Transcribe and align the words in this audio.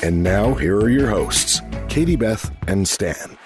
And 0.00 0.22
now, 0.22 0.54
here 0.54 0.76
are 0.76 0.88
your 0.88 1.10
hosts, 1.10 1.60
Katie 1.88 2.14
Beth 2.14 2.54
and 2.68 2.86
Stan. 2.86 3.36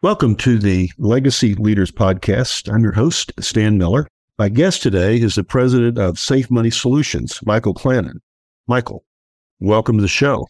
Welcome 0.00 0.36
to 0.36 0.56
the 0.56 0.92
Legacy 0.96 1.56
Leaders 1.56 1.90
Podcast. 1.90 2.72
I'm 2.72 2.84
your 2.84 2.92
host, 2.92 3.32
Stan 3.40 3.78
Miller. 3.78 4.06
My 4.38 4.48
guest 4.48 4.80
today 4.80 5.16
is 5.16 5.34
the 5.34 5.42
president 5.42 5.98
of 5.98 6.16
Safe 6.16 6.52
Money 6.52 6.70
Solutions, 6.70 7.40
Michael 7.44 7.74
Clanin. 7.74 8.20
Michael, 8.68 9.04
welcome 9.58 9.96
to 9.96 10.02
the 10.02 10.06
show. 10.06 10.46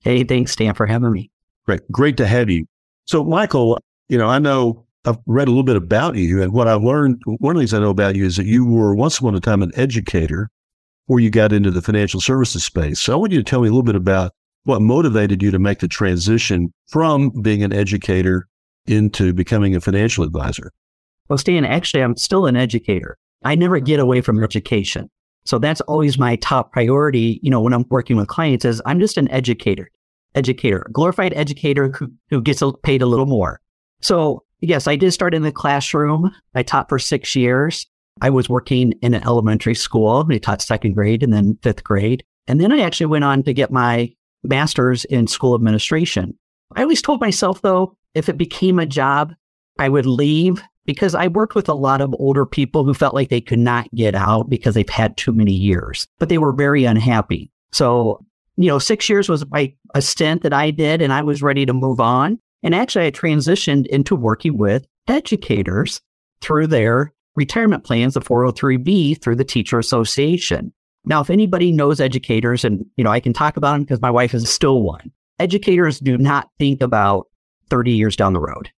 Hey, 0.00 0.24
thanks, 0.24 0.52
Stan, 0.52 0.72
for 0.72 0.86
having 0.86 1.12
me. 1.12 1.30
Great. 1.66 1.82
Great 1.92 2.16
to 2.16 2.26
have 2.26 2.48
you. 2.48 2.64
So, 3.04 3.22
Michael, 3.22 3.78
you 4.08 4.16
know, 4.16 4.28
I 4.28 4.38
know 4.38 4.86
I've 5.04 5.18
read 5.26 5.48
a 5.48 5.50
little 5.50 5.64
bit 5.64 5.76
about 5.76 6.16
you, 6.16 6.40
and 6.40 6.54
what 6.54 6.66
I've 6.66 6.82
learned, 6.82 7.20
one 7.26 7.56
of 7.56 7.60
the 7.60 7.60
things 7.60 7.74
I 7.74 7.80
know 7.80 7.90
about 7.90 8.16
you 8.16 8.24
is 8.24 8.36
that 8.36 8.46
you 8.46 8.64
were 8.64 8.94
once 8.94 9.18
upon 9.18 9.34
a 9.34 9.40
time 9.40 9.62
an 9.62 9.72
educator 9.74 10.48
before 11.06 11.20
you 11.20 11.28
got 11.28 11.52
into 11.52 11.70
the 11.70 11.82
financial 11.82 12.22
services 12.22 12.64
space. 12.64 12.98
So, 13.00 13.12
I 13.12 13.16
want 13.16 13.32
you 13.32 13.38
to 13.38 13.44
tell 13.44 13.60
me 13.60 13.68
a 13.68 13.70
little 13.70 13.82
bit 13.82 13.94
about 13.94 14.32
what 14.68 14.82
motivated 14.82 15.42
you 15.42 15.50
to 15.50 15.58
make 15.58 15.78
the 15.78 15.88
transition 15.88 16.72
from 16.86 17.30
being 17.42 17.62
an 17.62 17.72
educator 17.72 18.46
into 18.86 19.32
becoming 19.32 19.74
a 19.74 19.80
financial 19.80 20.24
advisor? 20.24 20.72
Well, 21.28 21.38
Stan, 21.38 21.64
actually, 21.64 22.02
I'm 22.02 22.16
still 22.16 22.46
an 22.46 22.56
educator. 22.56 23.16
I 23.44 23.54
never 23.54 23.80
get 23.80 23.98
away 23.98 24.20
from 24.20 24.42
education. 24.42 25.10
So 25.44 25.58
that's 25.58 25.80
always 25.82 26.18
my 26.18 26.36
top 26.36 26.72
priority, 26.72 27.40
you 27.42 27.50
know, 27.50 27.60
when 27.60 27.72
I'm 27.72 27.86
working 27.88 28.16
with 28.16 28.28
clients 28.28 28.64
is 28.64 28.82
I'm 28.84 29.00
just 29.00 29.16
an 29.16 29.30
educator, 29.30 29.88
educator, 30.34 30.86
glorified 30.92 31.32
educator 31.34 31.90
who, 31.90 32.12
who 32.28 32.42
gets 32.42 32.62
paid 32.82 33.00
a 33.00 33.06
little 33.06 33.26
more. 33.26 33.60
So 34.02 34.44
yes, 34.60 34.86
I 34.86 34.96
did 34.96 35.12
start 35.12 35.34
in 35.34 35.42
the 35.42 35.52
classroom. 35.52 36.30
I 36.54 36.62
taught 36.62 36.90
for 36.90 36.98
six 36.98 37.34
years. 37.34 37.86
I 38.20 38.28
was 38.30 38.48
working 38.48 38.92
in 39.00 39.14
an 39.14 39.22
elementary 39.24 39.74
school. 39.74 40.26
I 40.30 40.38
taught 40.38 40.60
second 40.60 40.92
grade 40.92 41.22
and 41.22 41.32
then 41.32 41.58
fifth 41.62 41.84
grade. 41.84 42.24
And 42.46 42.60
then 42.60 42.72
I 42.72 42.80
actually 42.80 43.06
went 43.06 43.24
on 43.24 43.42
to 43.44 43.54
get 43.54 43.70
my 43.70 44.12
master's 44.42 45.04
in 45.06 45.26
school 45.26 45.54
administration. 45.54 46.36
I 46.76 46.82
always 46.82 47.02
told 47.02 47.20
myself, 47.20 47.62
though, 47.62 47.96
if 48.14 48.28
it 48.28 48.38
became 48.38 48.78
a 48.78 48.86
job, 48.86 49.34
I 49.78 49.88
would 49.88 50.06
leave 50.06 50.62
because 50.84 51.14
I 51.14 51.28
worked 51.28 51.54
with 51.54 51.68
a 51.68 51.74
lot 51.74 52.00
of 52.00 52.14
older 52.18 52.46
people 52.46 52.84
who 52.84 52.94
felt 52.94 53.14
like 53.14 53.28
they 53.28 53.40
could 53.40 53.58
not 53.58 53.90
get 53.94 54.14
out 54.14 54.48
because 54.48 54.74
they've 54.74 54.88
had 54.88 55.16
too 55.16 55.32
many 55.32 55.52
years, 55.52 56.06
but 56.18 56.28
they 56.28 56.38
were 56.38 56.52
very 56.52 56.84
unhappy. 56.84 57.50
So, 57.72 58.24
you 58.56 58.68
know, 58.68 58.78
six 58.78 59.08
years 59.08 59.28
was 59.28 59.48
my, 59.50 59.74
a 59.94 60.02
stint 60.02 60.42
that 60.42 60.54
I 60.54 60.70
did, 60.70 61.02
and 61.02 61.12
I 61.12 61.22
was 61.22 61.42
ready 61.42 61.66
to 61.66 61.72
move 61.72 62.00
on. 62.00 62.38
And 62.62 62.74
actually, 62.74 63.06
I 63.06 63.10
transitioned 63.10 63.86
into 63.88 64.16
working 64.16 64.56
with 64.56 64.86
educators 65.06 66.00
through 66.40 66.68
their 66.68 67.12
retirement 67.36 67.84
plans, 67.84 68.14
the 68.14 68.20
403B, 68.20 69.20
through 69.20 69.36
the 69.36 69.44
Teacher 69.44 69.78
Association. 69.78 70.72
Now, 71.04 71.20
if 71.20 71.30
anybody 71.30 71.72
knows 71.72 72.00
educators, 72.00 72.64
and 72.64 72.84
you 72.96 73.04
know, 73.04 73.10
I 73.10 73.20
can 73.20 73.32
talk 73.32 73.56
about 73.56 73.72
them 73.72 73.82
because 73.82 74.00
my 74.00 74.10
wife 74.10 74.34
is 74.34 74.48
still 74.50 74.82
one. 74.82 75.10
Educators 75.38 76.00
do 76.00 76.18
not 76.18 76.48
think 76.58 76.82
about 76.82 77.26
30 77.70 77.92
years 77.92 78.16
down 78.16 78.32
the 78.32 78.40
road. 78.40 78.70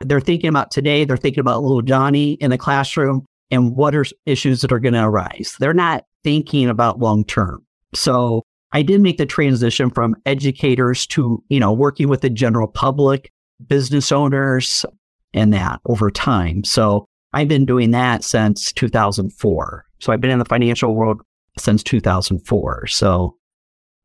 They're 0.00 0.20
thinking 0.20 0.48
about 0.48 0.70
today. 0.70 1.04
They're 1.04 1.16
thinking 1.16 1.40
about 1.40 1.62
little 1.62 1.82
Johnny 1.82 2.32
in 2.34 2.50
the 2.50 2.58
classroom 2.58 3.24
and 3.50 3.76
what 3.76 3.94
are 3.94 4.04
issues 4.26 4.60
that 4.60 4.72
are 4.72 4.78
going 4.78 4.94
to 4.94 5.04
arise. 5.04 5.56
They're 5.58 5.74
not 5.74 6.04
thinking 6.22 6.68
about 6.68 6.98
long 6.98 7.24
term. 7.24 7.64
So 7.94 8.42
I 8.72 8.82
did 8.82 9.00
make 9.00 9.18
the 9.18 9.26
transition 9.26 9.90
from 9.90 10.16
educators 10.26 11.06
to, 11.08 11.42
you 11.48 11.60
know, 11.60 11.72
working 11.72 12.08
with 12.08 12.22
the 12.22 12.30
general 12.30 12.66
public, 12.66 13.30
business 13.66 14.10
owners, 14.10 14.84
and 15.32 15.52
that 15.52 15.80
over 15.86 16.10
time. 16.10 16.64
So 16.64 17.06
I've 17.32 17.48
been 17.48 17.66
doing 17.66 17.92
that 17.92 18.24
since 18.24 18.72
2004. 18.72 19.86
So 20.00 20.12
I've 20.12 20.20
been 20.20 20.30
in 20.30 20.38
the 20.38 20.44
financial 20.44 20.94
world 20.94 21.20
since 21.58 21.82
2004. 21.82 22.86
So, 22.86 23.36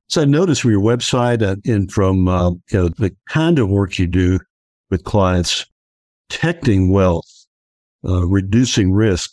so 0.08 0.22
I 0.22 0.26
noticed 0.26 0.62
from 0.62 0.72
your 0.72 0.82
website 0.82 1.42
uh, 1.42 1.58
and 1.66 1.92
from 1.92 2.28
uh, 2.28 2.52
you 2.52 2.60
know 2.74 2.90
the 2.90 3.16
kind 3.30 3.60
of 3.60 3.70
work 3.70 4.00
you 4.00 4.08
do 4.08 4.40
with 4.90 5.04
clients, 5.04 5.66
protecting 6.30 6.92
wealth, 6.92 7.30
uh, 8.08 8.26
reducing 8.26 8.92
risk. 8.92 9.32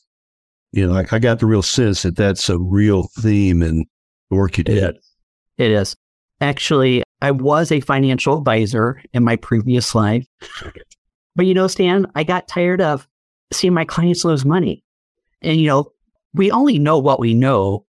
You 0.72 0.86
know, 0.86 0.94
I, 0.94 1.06
I, 1.10 1.18
got 1.18 1.38
the 1.38 1.46
real 1.46 1.62
sense 1.62 2.02
that 2.02 2.16
that's 2.16 2.50
a 2.50 2.58
real 2.58 3.08
theme 3.18 3.62
in 3.62 3.86
the 4.30 4.36
work 4.36 4.58
you 4.58 4.64
did. 4.64 4.98
It 5.56 5.70
is. 5.70 5.96
Actually, 6.42 7.02
I 7.22 7.30
was 7.30 7.72
a 7.72 7.80
financial 7.80 8.36
advisor 8.36 9.00
in 9.14 9.24
my 9.24 9.36
previous 9.36 9.94
life. 9.94 10.26
But 11.34 11.46
you 11.46 11.54
know, 11.54 11.66
Stan, 11.66 12.06
I 12.14 12.24
got 12.24 12.48
tired 12.48 12.82
of 12.82 13.08
seeing 13.52 13.74
my 13.74 13.84
clients 13.84 14.24
lose 14.24 14.44
money. 14.44 14.84
And, 15.42 15.60
you 15.60 15.68
know, 15.68 15.92
we 16.34 16.50
only 16.50 16.78
know 16.78 16.98
what 16.98 17.20
we 17.20 17.34
know 17.34 17.85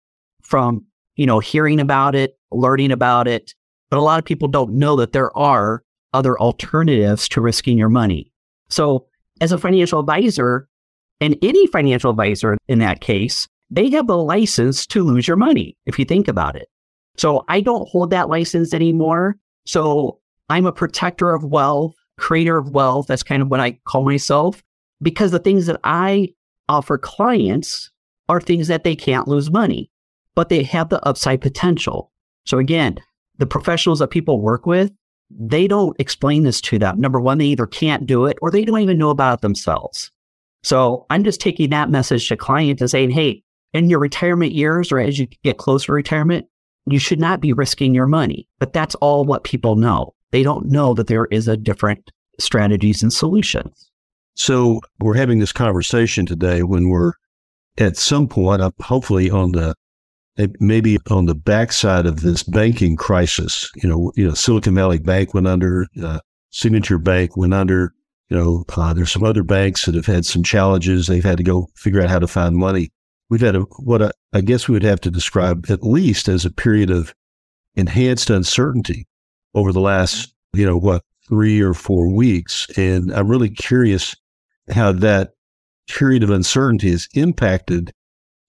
from, 0.48 0.86
you 1.16 1.26
know, 1.26 1.40
hearing 1.40 1.80
about 1.80 2.16
it, 2.16 2.38
learning 2.52 2.92
about 2.92 3.28
it. 3.28 3.54
But 3.90 4.00
a 4.00 4.02
lot 4.02 4.20
of 4.20 4.26
people 4.26 4.48
don't 4.48 4.74
know 4.74 4.96
that 4.96 5.12
there 5.12 5.36
are 5.38 5.84
other 6.14 6.40
alternatives 6.40 7.28
to 7.30 7.42
risking 7.42 7.78
your 7.78 7.90
money. 7.90 8.32
So 8.70 9.08
as 9.42 9.52
a 9.52 9.58
financial 9.58 10.00
advisor 10.00 10.68
and 11.22 11.38
any 11.42 11.68
financial 11.68 12.12
advisor 12.12 12.58
in 12.68 12.80
that 12.80 13.02
case, 13.02 13.48
they 13.70 13.90
have 13.92 14.08
the 14.08 14.18
license 14.18 14.86
to 14.88 15.04
lose 15.04 15.28
your 15.28 15.38
money 15.38 15.78
if 15.86 16.00
you 16.00 16.06
think 16.06 16.28
about 16.28 16.56
it. 16.56 16.70
So 17.18 17.44
I 17.50 17.62
don't 17.62 17.88
hold 17.90 18.12
that 18.12 18.30
license 18.30 18.74
anymore. 18.74 19.38
So 19.66 20.20
I'm 20.50 20.66
a 20.66 20.72
protector 20.72 21.34
of 21.34 21.44
wealth, 21.44 21.96
creator 22.18 22.58
of 22.58 22.72
wealth. 22.72 23.08
That's 23.08 23.24
kind 23.24 23.42
of 23.42 23.50
what 23.50 23.60
I 23.60 23.80
call 23.86 24.06
myself 24.06 24.64
because 25.02 25.32
the 25.32 25.40
things 25.40 25.66
that 25.66 25.80
I 25.84 26.30
offer 26.70 26.98
clients 26.98 27.92
are 28.30 28.40
things 28.40 28.68
that 28.68 28.84
they 28.84 28.96
can't 28.96 29.28
lose 29.28 29.52
money 29.52 29.90
but 30.38 30.50
they 30.50 30.62
have 30.62 30.90
the 30.90 31.04
upside 31.04 31.42
potential. 31.42 32.12
So 32.46 32.60
again, 32.60 33.00
the 33.40 33.48
professionals 33.48 33.98
that 33.98 34.12
people 34.12 34.40
work 34.40 34.68
with, 34.68 34.92
they 35.32 35.68
don't 35.68 36.00
explain 36.00 36.44
this 36.44 36.62
to 36.62 36.78
them. 36.78 37.02
Number 37.02 37.20
one, 37.20 37.40
they 37.40 37.48
either 37.48 37.66
can't 37.66 38.06
do 38.06 38.28
it 38.28 38.38
or 38.40 38.52
they 38.52 38.64
don't 38.64 38.80
even 38.82 39.00
know 39.00 39.10
about 39.10 39.40
it 39.40 39.42
themselves. 39.42 40.12
So 40.62 41.08
I'm 41.10 41.24
just 41.24 41.42
taking 41.42 41.72
that 41.72 41.90
message 41.90 42.28
to 42.28 42.38
clients 42.38 42.84
and 42.84 42.92
saying, 42.92 43.10
hey, 43.10 43.42
in 43.74 43.90
your 43.90 43.98
retirement 43.98 44.52
years 44.52 44.92
or 44.92 45.00
as 45.00 45.18
you 45.18 45.26
get 45.44 45.58
closer 45.58 45.88
to 45.88 45.94
retirement, 45.94 46.46
you 46.86 47.00
should 47.00 47.20
not 47.20 47.42
be 47.42 47.52
risking 47.52 47.96
your 47.96 48.06
money. 48.06 48.48
But 48.60 48.74
that's 48.74 48.94
all 48.96 49.26
what 49.26 49.44
people 49.44 49.76
know. 49.76 50.14
They 50.30 50.44
don't 50.44 50.68
know 50.68 50.94
that 50.94 51.08
there 51.08 51.26
is 51.26 51.48
a 51.48 51.58
different 51.58 52.12
strategies 52.40 53.02
and 53.02 53.12
solutions. 53.12 53.90
So 54.36 54.82
we're 55.00 55.18
having 55.18 55.40
this 55.40 55.52
conversation 55.52 56.28
today 56.28 56.62
when 56.62 56.90
we're 56.90 57.14
at 57.80 57.98
some 57.98 58.28
point, 58.28 58.62
uh, 58.62 58.70
hopefully 58.80 59.32
on 59.32 59.54
the 59.54 59.74
maybe 60.60 60.98
on 61.10 61.26
the 61.26 61.36
backside 61.36 62.06
of 62.06 62.22
this 62.22 62.44
banking 62.44 62.96
crisis, 62.96 63.72
you 63.76 63.90
know, 63.90 64.12
you 64.16 64.28
know, 64.28 64.34
Silicon 64.34 64.76
Valley 64.76 65.00
Bank 65.00 65.34
went 65.34 65.48
under, 65.48 65.88
uh, 66.04 66.20
Signature 66.52 66.98
Bank 66.98 67.36
went 67.36 67.54
under. 67.54 67.94
You 68.30 68.38
know, 68.38 68.66
uh, 68.76 68.94
there's 68.94 69.12
some 69.12 69.24
other 69.24 69.44
banks 69.44 69.86
that 69.86 69.96
have 69.96 70.06
had 70.06 70.26
some 70.26 70.44
challenges. 70.44 71.08
They've 71.08 71.24
had 71.24 71.38
to 71.38 71.44
go 71.44 71.70
figure 71.76 72.02
out 72.02 72.10
how 72.10 72.20
to 72.20 72.28
find 72.28 72.58
money. 72.58 72.90
We've 73.30 73.42
had 73.42 73.56
a, 73.56 73.62
what 73.62 74.02
I, 74.02 74.12
I 74.34 74.42
guess 74.42 74.68
we 74.68 74.74
would 74.74 74.84
have 74.84 75.00
to 75.02 75.12
describe 75.12 75.68
at 75.70 75.84
least 75.84 76.28
as 76.28 76.44
a 76.44 76.52
period 76.52 76.90
of 76.90 77.14
enhanced 77.76 78.30
uncertainty 78.30 79.08
over 79.54 79.72
the 79.72 79.80
last, 79.80 80.34
you 80.54 80.66
know, 80.66 80.78
what, 80.78 81.04
three 81.28 81.62
or 81.62 81.74
four 81.74 82.14
weeks. 82.14 82.68
And 82.78 83.14
I'm 83.14 83.30
really 83.30 83.50
curious 83.50 84.16
how 84.70 84.92
that 84.94 85.32
period 85.90 86.24
of 86.24 86.30
uncertainty 86.30 86.92
has 86.92 87.08
impacted 87.14 87.94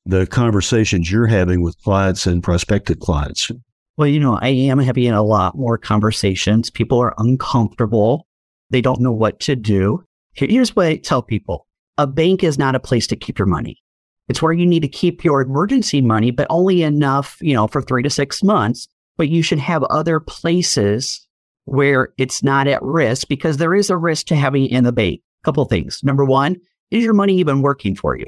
the 0.08 0.26
conversations 0.26 1.10
you're 1.10 1.26
having 1.26 1.60
with 1.60 1.80
clients 1.82 2.26
and 2.26 2.42
prospective 2.42 2.98
clients? 2.98 3.52
Well, 3.98 4.08
you 4.08 4.18
know, 4.18 4.38
I 4.40 4.48
am 4.48 4.78
having 4.78 5.10
a 5.10 5.22
lot 5.22 5.56
more 5.56 5.76
conversations. 5.76 6.70
People 6.70 6.98
are 6.98 7.14
uncomfortable. 7.18 8.26
They 8.70 8.80
don't 8.80 9.00
know 9.00 9.12
what 9.12 9.38
to 9.40 9.54
do. 9.54 10.02
Here's 10.32 10.74
what 10.74 10.86
I 10.86 10.96
tell 10.96 11.22
people. 11.22 11.66
A 11.98 12.06
bank 12.06 12.42
is 12.42 12.58
not 12.58 12.74
a 12.74 12.80
place 12.80 13.06
to 13.08 13.16
keep 13.16 13.38
your 13.38 13.46
money. 13.46 13.82
It's 14.28 14.40
where 14.40 14.52
you 14.52 14.66
need 14.66 14.82
to 14.82 14.88
keep 14.88 15.24
your 15.24 15.42
emergency 15.42 16.00
money, 16.00 16.30
but 16.30 16.46
only 16.48 16.82
enough, 16.82 17.36
you 17.40 17.54
know, 17.54 17.66
for 17.66 17.82
three 17.82 18.02
to 18.02 18.10
six 18.10 18.42
months. 18.42 18.88
But 19.16 19.28
you 19.28 19.42
should 19.42 19.58
have 19.58 19.82
other 19.84 20.20
places 20.20 21.26
where 21.64 22.14
it's 22.16 22.42
not 22.42 22.66
at 22.66 22.82
risk 22.82 23.28
because 23.28 23.58
there 23.58 23.74
is 23.74 23.90
a 23.90 23.96
risk 23.96 24.26
to 24.28 24.36
having 24.36 24.66
in 24.66 24.84
the 24.84 24.92
bank. 24.92 25.20
A 25.42 25.44
couple 25.44 25.64
things. 25.66 26.02
Number 26.02 26.24
one, 26.24 26.56
is 26.90 27.04
your 27.04 27.14
money 27.14 27.36
even 27.38 27.60
working 27.60 27.94
for 27.94 28.16
you? 28.16 28.26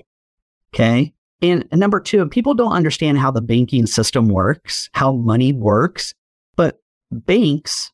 Okay. 0.74 1.14
And 1.42 1.66
number 1.72 2.00
two, 2.00 2.28
people 2.28 2.54
don't 2.54 2.72
understand 2.72 3.18
how 3.18 3.30
the 3.30 3.40
banking 3.40 3.86
system 3.86 4.28
works, 4.28 4.90
how 4.92 5.12
money 5.12 5.52
works, 5.52 6.14
but 6.56 6.82
banks 7.10 7.92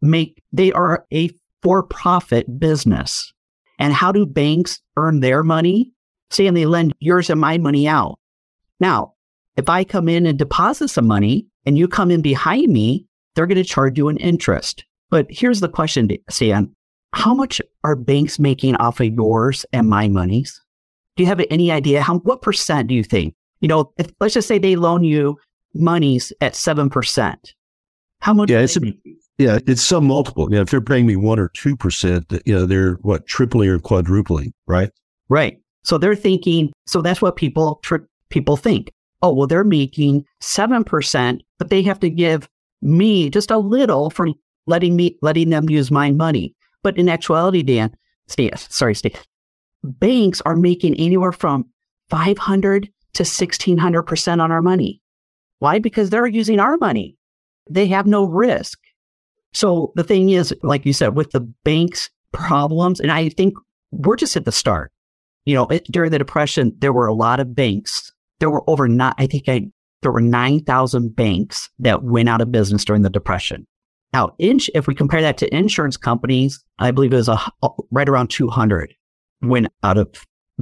make, 0.00 0.42
they 0.52 0.72
are 0.72 1.06
a 1.12 1.30
for 1.62 1.82
profit 1.82 2.58
business. 2.58 3.32
And 3.78 3.92
how 3.92 4.12
do 4.12 4.24
banks 4.26 4.80
earn 4.96 5.20
their 5.20 5.42
money? 5.42 5.92
Saying 6.30 6.54
they 6.54 6.66
lend 6.66 6.94
yours 7.00 7.28
and 7.28 7.40
my 7.40 7.58
money 7.58 7.88
out. 7.88 8.18
Now, 8.78 9.14
if 9.56 9.68
I 9.68 9.84
come 9.84 10.08
in 10.08 10.26
and 10.26 10.38
deposit 10.38 10.88
some 10.88 11.06
money 11.06 11.46
and 11.66 11.76
you 11.76 11.88
come 11.88 12.10
in 12.10 12.22
behind 12.22 12.68
me, 12.68 13.06
they're 13.34 13.46
going 13.46 13.56
to 13.56 13.64
charge 13.64 13.98
you 13.98 14.08
an 14.08 14.16
interest. 14.18 14.84
But 15.10 15.26
here's 15.28 15.60
the 15.60 15.68
question, 15.68 16.08
Stan. 16.28 16.74
How 17.12 17.34
much 17.34 17.60
are 17.82 17.96
banks 17.96 18.38
making 18.38 18.76
off 18.76 19.00
of 19.00 19.06
yours 19.06 19.66
and 19.72 19.88
my 19.88 20.08
monies? 20.08 20.62
Do 21.20 21.24
you 21.24 21.28
have 21.28 21.44
any 21.50 21.70
idea 21.70 22.00
how 22.00 22.16
what 22.20 22.40
percent 22.40 22.88
do 22.88 22.94
you 22.94 23.04
think? 23.04 23.34
You 23.60 23.68
know, 23.68 23.92
if, 23.98 24.10
let's 24.20 24.32
just 24.32 24.48
say 24.48 24.56
they 24.56 24.74
loan 24.74 25.04
you 25.04 25.36
monies 25.74 26.32
at 26.40 26.56
seven 26.56 26.88
percent. 26.88 27.54
How 28.20 28.32
much? 28.32 28.48
Yeah, 28.48 28.60
it's 28.60 28.78
a, 28.78 28.80
yeah, 29.36 29.58
it's 29.66 29.82
some 29.82 30.06
multiple. 30.06 30.50
Yeah, 30.50 30.62
if 30.62 30.70
they're 30.70 30.80
paying 30.80 31.04
me 31.04 31.16
one 31.16 31.38
or 31.38 31.50
two 31.50 31.76
percent, 31.76 32.24
you 32.46 32.54
know, 32.54 32.64
they're 32.64 32.94
what 33.02 33.26
tripling 33.26 33.68
or 33.68 33.78
quadrupling, 33.78 34.54
right? 34.66 34.88
Right. 35.28 35.58
So 35.84 35.98
they're 35.98 36.16
thinking. 36.16 36.72
So 36.86 37.02
that's 37.02 37.20
what 37.20 37.36
people 37.36 37.80
tri- 37.82 37.98
people 38.30 38.56
think. 38.56 38.90
Oh, 39.20 39.34
well, 39.34 39.46
they're 39.46 39.62
making 39.62 40.24
seven 40.40 40.84
percent, 40.84 41.42
but 41.58 41.68
they 41.68 41.82
have 41.82 42.00
to 42.00 42.08
give 42.08 42.48
me 42.80 43.28
just 43.28 43.50
a 43.50 43.58
little 43.58 44.08
for 44.08 44.28
letting 44.66 44.96
me 44.96 45.18
letting 45.20 45.50
them 45.50 45.68
use 45.68 45.90
my 45.90 46.12
money. 46.12 46.54
But 46.82 46.96
in 46.96 47.10
actuality, 47.10 47.62
Dan, 47.62 47.94
Steve, 48.26 48.52
sorry, 48.70 48.94
Steve, 48.94 49.22
banks 49.82 50.40
are 50.42 50.56
making 50.56 50.94
anywhere 50.96 51.32
from 51.32 51.66
500 52.10 52.88
to 53.14 53.22
1600% 53.22 54.40
on 54.40 54.52
our 54.52 54.62
money. 54.62 55.00
Why? 55.58 55.78
Because 55.78 56.10
they're 56.10 56.26
using 56.26 56.60
our 56.60 56.76
money. 56.78 57.16
They 57.68 57.86
have 57.88 58.06
no 58.06 58.24
risk. 58.24 58.78
So 59.52 59.92
the 59.96 60.04
thing 60.04 60.30
is, 60.30 60.54
like 60.62 60.86
you 60.86 60.92
said, 60.92 61.16
with 61.16 61.30
the 61.32 61.40
banks 61.64 62.10
problems, 62.32 63.00
and 63.00 63.10
I 63.10 63.28
think 63.30 63.54
we're 63.90 64.16
just 64.16 64.36
at 64.36 64.44
the 64.44 64.52
start. 64.52 64.92
You 65.44 65.54
know, 65.54 65.66
it, 65.66 65.84
during 65.90 66.10
the 66.10 66.18
depression, 66.18 66.74
there 66.78 66.92
were 66.92 67.06
a 67.06 67.14
lot 67.14 67.40
of 67.40 67.54
banks. 67.54 68.12
There 68.38 68.50
were 68.50 68.68
over 68.68 68.88
not, 68.88 69.14
I 69.18 69.26
think 69.26 69.48
I, 69.48 69.66
there 70.02 70.12
were 70.12 70.20
9,000 70.20 71.14
banks 71.14 71.68
that 71.78 72.02
went 72.02 72.28
out 72.28 72.40
of 72.40 72.52
business 72.52 72.84
during 72.84 73.02
the 73.02 73.10
depression. 73.10 73.66
Now, 74.12 74.34
if 74.38 74.86
we 74.86 74.94
compare 74.94 75.22
that 75.22 75.38
to 75.38 75.54
insurance 75.54 75.96
companies, 75.96 76.62
I 76.78 76.90
believe 76.90 77.12
it 77.12 77.16
was 77.16 77.28
a, 77.28 77.38
right 77.90 78.08
around 78.08 78.28
200 78.28 78.94
went 79.42 79.68
out 79.82 79.98
of 79.98 80.08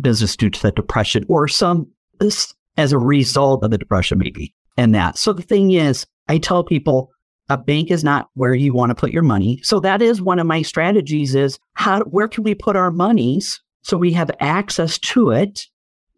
business 0.00 0.36
due 0.36 0.50
to 0.50 0.62
the 0.62 0.72
depression 0.72 1.24
or 1.28 1.48
some 1.48 1.90
this 2.20 2.54
as 2.76 2.92
a 2.92 2.98
result 2.98 3.64
of 3.64 3.70
the 3.70 3.78
depression, 3.78 4.18
maybe. 4.18 4.54
And 4.76 4.94
that. 4.94 5.18
So 5.18 5.32
the 5.32 5.42
thing 5.42 5.72
is, 5.72 6.06
I 6.28 6.38
tell 6.38 6.62
people 6.62 7.10
a 7.48 7.56
bank 7.56 7.90
is 7.90 8.04
not 8.04 8.28
where 8.34 8.54
you 8.54 8.72
want 8.72 8.90
to 8.90 8.94
put 8.94 9.10
your 9.10 9.22
money. 9.22 9.58
So 9.62 9.80
that 9.80 10.00
is 10.00 10.22
one 10.22 10.38
of 10.38 10.46
my 10.46 10.62
strategies 10.62 11.34
is 11.34 11.58
how, 11.74 12.02
where 12.04 12.28
can 12.28 12.44
we 12.44 12.54
put 12.54 12.76
our 12.76 12.90
monies 12.90 13.60
so 13.82 13.96
we 13.96 14.12
have 14.12 14.30
access 14.38 14.98
to 14.98 15.30
it, 15.30 15.66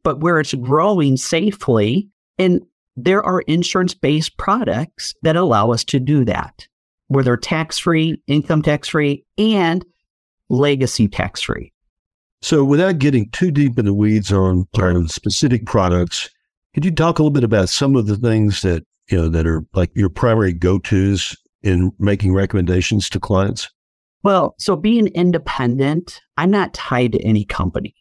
but 0.02 0.20
where 0.20 0.40
it's 0.40 0.54
growing 0.54 1.16
safely. 1.16 2.08
And 2.38 2.62
there 2.96 3.22
are 3.24 3.40
insurance 3.42 3.94
based 3.94 4.36
products 4.36 5.14
that 5.22 5.36
allow 5.36 5.70
us 5.70 5.84
to 5.84 6.00
do 6.00 6.24
that 6.24 6.66
where 7.08 7.24
they're 7.24 7.36
tax 7.36 7.78
free, 7.78 8.22
income 8.28 8.62
tax 8.62 8.88
free, 8.88 9.24
and 9.36 9.84
legacy 10.48 11.08
tax 11.08 11.40
free. 11.42 11.72
So, 12.42 12.64
without 12.64 12.98
getting 12.98 13.28
too 13.30 13.50
deep 13.50 13.78
in 13.78 13.84
the 13.84 13.94
weeds 13.94 14.32
on, 14.32 14.66
on 14.78 15.08
specific 15.08 15.66
products, 15.66 16.30
could 16.74 16.84
you 16.84 16.90
talk 16.90 17.18
a 17.18 17.22
little 17.22 17.32
bit 17.32 17.44
about 17.44 17.68
some 17.68 17.96
of 17.96 18.06
the 18.06 18.16
things 18.16 18.62
that 18.62 18.84
you 19.10 19.18
know 19.18 19.28
that 19.28 19.46
are 19.46 19.64
like 19.74 19.90
your 19.94 20.08
primary 20.08 20.52
go 20.52 20.78
tos 20.78 21.36
in 21.62 21.92
making 21.98 22.32
recommendations 22.32 23.08
to 23.10 23.20
clients? 23.20 23.68
Well, 24.22 24.54
so 24.58 24.76
being 24.76 25.08
independent, 25.08 26.20
I'm 26.36 26.50
not 26.50 26.74
tied 26.74 27.12
to 27.12 27.20
any 27.20 27.44
company. 27.44 27.94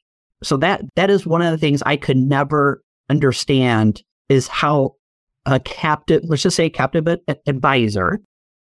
So 0.43 0.57
that 0.57 0.81
that 0.95 1.09
is 1.09 1.25
one 1.25 1.41
of 1.41 1.51
the 1.51 1.57
things 1.57 1.81
I 1.85 1.97
could 1.97 2.17
never 2.17 2.81
understand 3.09 4.03
is 4.29 4.47
how 4.47 4.95
a 5.45 5.59
captive, 5.59 6.21
let's 6.25 6.43
just 6.43 6.55
say 6.55 6.69
captive 6.69 7.07
advisor 7.47 8.19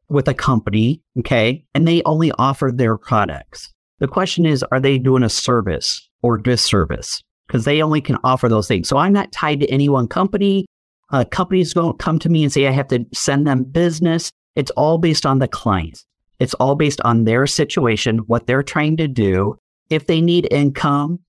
with 0.09 0.27
a 0.27 0.33
company, 0.33 1.01
okay, 1.19 1.65
and 1.73 1.87
they 1.87 2.01
only 2.03 2.31
offer 2.37 2.71
their 2.73 2.97
products. 2.97 3.73
The 4.01 4.07
question 4.07 4.47
is, 4.47 4.63
are 4.71 4.79
they 4.79 4.97
doing 4.97 5.21
a 5.21 5.29
service 5.29 6.09
or 6.23 6.39
disservice? 6.39 7.21
Because 7.47 7.65
they 7.65 7.83
only 7.83 8.01
can 8.01 8.17
offer 8.23 8.49
those 8.49 8.67
things. 8.67 8.89
So 8.89 8.97
I'm 8.97 9.13
not 9.13 9.31
tied 9.31 9.59
to 9.59 9.67
any 9.67 9.89
one 9.89 10.07
company. 10.07 10.65
Uh, 11.11 11.23
companies 11.23 11.73
don't 11.73 11.99
come 11.99 12.17
to 12.17 12.29
me 12.29 12.43
and 12.43 12.51
say 12.51 12.67
I 12.67 12.71
have 12.71 12.87
to 12.87 13.05
send 13.13 13.45
them 13.45 13.63
business. 13.63 14.31
It's 14.55 14.71
all 14.71 14.97
based 14.97 15.23
on 15.23 15.37
the 15.37 15.47
client. 15.47 16.03
It's 16.39 16.55
all 16.55 16.73
based 16.73 16.99
on 17.01 17.25
their 17.25 17.45
situation, 17.45 18.19
what 18.25 18.47
they're 18.47 18.63
trying 18.63 18.97
to 18.97 19.07
do, 19.07 19.55
if 19.91 20.07
they 20.07 20.19
need 20.19 20.47
income, 20.49 21.19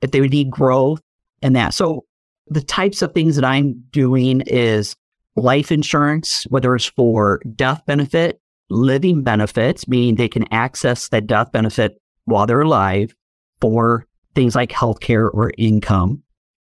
if 0.00 0.12
they 0.12 0.20
need 0.20 0.52
growth, 0.52 1.00
and 1.42 1.56
that. 1.56 1.74
So 1.74 2.04
the 2.46 2.62
types 2.62 3.02
of 3.02 3.12
things 3.12 3.34
that 3.34 3.44
I'm 3.44 3.82
doing 3.90 4.42
is 4.42 4.94
life 5.34 5.72
insurance, 5.72 6.44
whether 6.44 6.76
it's 6.76 6.84
for 6.84 7.40
death 7.56 7.82
benefit, 7.86 8.40
living 8.68 9.24
benefits, 9.24 9.88
meaning 9.88 10.14
they 10.14 10.28
can 10.28 10.44
access 10.52 11.08
that 11.08 11.26
death 11.26 11.50
benefit 11.50 12.00
while 12.30 12.46
they're 12.46 12.62
alive 12.62 13.14
for 13.60 14.06
things 14.34 14.54
like 14.54 14.70
healthcare 14.70 15.28
or 15.32 15.52
income, 15.58 16.22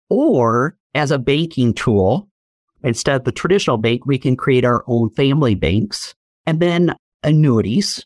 or 0.09 0.77
as 0.93 1.11
a 1.11 1.19
banking 1.19 1.73
tool, 1.73 2.29
instead 2.83 3.15
of 3.15 3.23
the 3.23 3.31
traditional 3.31 3.77
bank, 3.77 4.05
we 4.05 4.17
can 4.17 4.37
create 4.37 4.63
our 4.63 4.83
own 4.87 5.09
family 5.09 5.55
banks 5.55 6.15
and 6.45 6.59
then 6.59 6.95
annuities. 7.23 8.05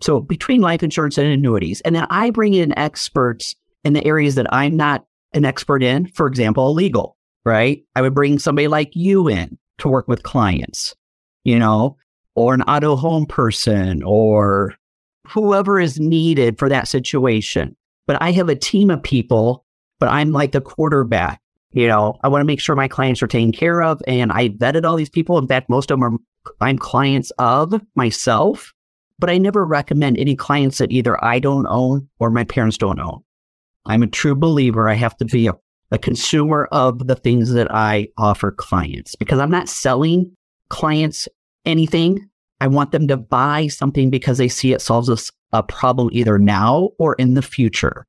So 0.00 0.20
between 0.20 0.60
life 0.60 0.82
insurance 0.82 1.18
and 1.18 1.26
annuities, 1.26 1.80
and 1.82 1.94
then 1.94 2.06
I 2.08 2.30
bring 2.30 2.54
in 2.54 2.78
experts 2.78 3.54
in 3.84 3.92
the 3.92 4.06
areas 4.06 4.36
that 4.36 4.52
I'm 4.52 4.76
not 4.76 5.04
an 5.34 5.44
expert 5.44 5.82
in, 5.82 6.06
for 6.06 6.26
example, 6.26 6.72
legal, 6.72 7.16
right? 7.44 7.82
I 7.94 8.02
would 8.02 8.14
bring 8.14 8.38
somebody 8.38 8.68
like 8.68 8.94
you 8.94 9.28
in 9.28 9.58
to 9.78 9.88
work 9.88 10.08
with 10.08 10.22
clients, 10.22 10.94
you 11.44 11.58
know, 11.58 11.96
or 12.34 12.54
an 12.54 12.62
auto 12.62 12.96
home 12.96 13.26
person 13.26 14.02
or 14.02 14.74
whoever 15.30 15.80
is 15.80 16.00
needed 16.00 16.58
for 16.58 16.68
that 16.68 16.88
situation. 16.88 17.76
But 18.06 18.20
I 18.20 18.32
have 18.32 18.48
a 18.48 18.56
team 18.56 18.90
of 18.90 19.02
people, 19.02 19.64
but 19.98 20.08
I'm 20.08 20.32
like 20.32 20.52
the 20.52 20.60
quarterback. 20.60 21.40
You 21.72 21.86
know, 21.86 22.18
I 22.22 22.28
want 22.28 22.40
to 22.40 22.46
make 22.46 22.60
sure 22.60 22.74
my 22.74 22.88
clients 22.88 23.22
are 23.22 23.28
taken 23.28 23.52
care 23.52 23.82
of. 23.82 24.00
And 24.08 24.32
I 24.32 24.48
vetted 24.48 24.84
all 24.84 24.96
these 24.96 25.10
people. 25.10 25.38
In 25.38 25.46
fact, 25.46 25.70
most 25.70 25.90
of 25.90 26.00
them 26.00 26.04
are 26.14 26.18
I'm 26.60 26.78
clients 26.78 27.30
of 27.38 27.80
myself, 27.94 28.72
but 29.18 29.30
I 29.30 29.38
never 29.38 29.64
recommend 29.64 30.18
any 30.18 30.34
clients 30.34 30.78
that 30.78 30.90
either 30.90 31.22
I 31.22 31.38
don't 31.38 31.66
own 31.66 32.08
or 32.18 32.30
my 32.30 32.44
parents 32.44 32.78
don't 32.78 32.98
own. 32.98 33.22
I'm 33.86 34.02
a 34.02 34.08
true 34.08 34.34
believer. 34.34 34.88
I 34.88 34.94
have 34.94 35.16
to 35.18 35.24
be 35.24 35.46
a, 35.46 35.54
a 35.90 35.98
consumer 35.98 36.68
of 36.72 37.06
the 37.06 37.14
things 37.14 37.52
that 37.52 37.72
I 37.72 38.08
offer 38.16 38.50
clients 38.50 39.14
because 39.16 39.38
I'm 39.38 39.50
not 39.50 39.68
selling 39.68 40.36
clients 40.68 41.28
anything. 41.64 42.28
I 42.60 42.66
want 42.68 42.92
them 42.92 43.08
to 43.08 43.16
buy 43.16 43.68
something 43.68 44.10
because 44.10 44.38
they 44.38 44.48
see 44.48 44.72
it 44.72 44.82
solves 44.82 45.08
a, 45.08 45.16
a 45.56 45.62
problem 45.62 46.10
either 46.12 46.38
now 46.38 46.90
or 46.98 47.14
in 47.14 47.34
the 47.34 47.42
future. 47.42 48.06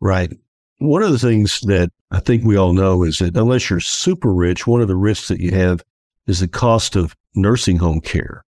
Right. 0.00 0.32
One 0.78 1.02
of 1.02 1.10
the 1.10 1.18
things 1.18 1.60
that 1.62 1.90
I 2.10 2.20
think 2.20 2.44
we 2.44 2.56
all 2.56 2.72
know 2.72 3.02
is 3.02 3.18
that 3.18 3.36
unless 3.36 3.68
you're 3.68 3.80
super 3.80 4.32
rich, 4.32 4.66
one 4.66 4.80
of 4.80 4.88
the 4.88 4.96
risks 4.96 5.28
that 5.28 5.40
you 5.40 5.50
have 5.50 5.82
is 6.26 6.40
the 6.40 6.48
cost 6.48 6.94
of 6.94 7.16
nursing 7.34 7.78
home 7.78 8.00
care. 8.00 8.44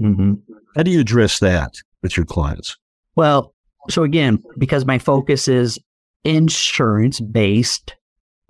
Mm-hmm. 0.00 0.34
How 0.74 0.82
do 0.82 0.90
you 0.90 1.00
address 1.00 1.38
that 1.38 1.74
with 2.02 2.16
your 2.16 2.26
clients? 2.26 2.76
Well, 3.14 3.54
so 3.88 4.02
again, 4.02 4.42
because 4.58 4.84
my 4.84 4.98
focus 4.98 5.46
is 5.46 5.78
insurance 6.24 7.20
based 7.20 7.94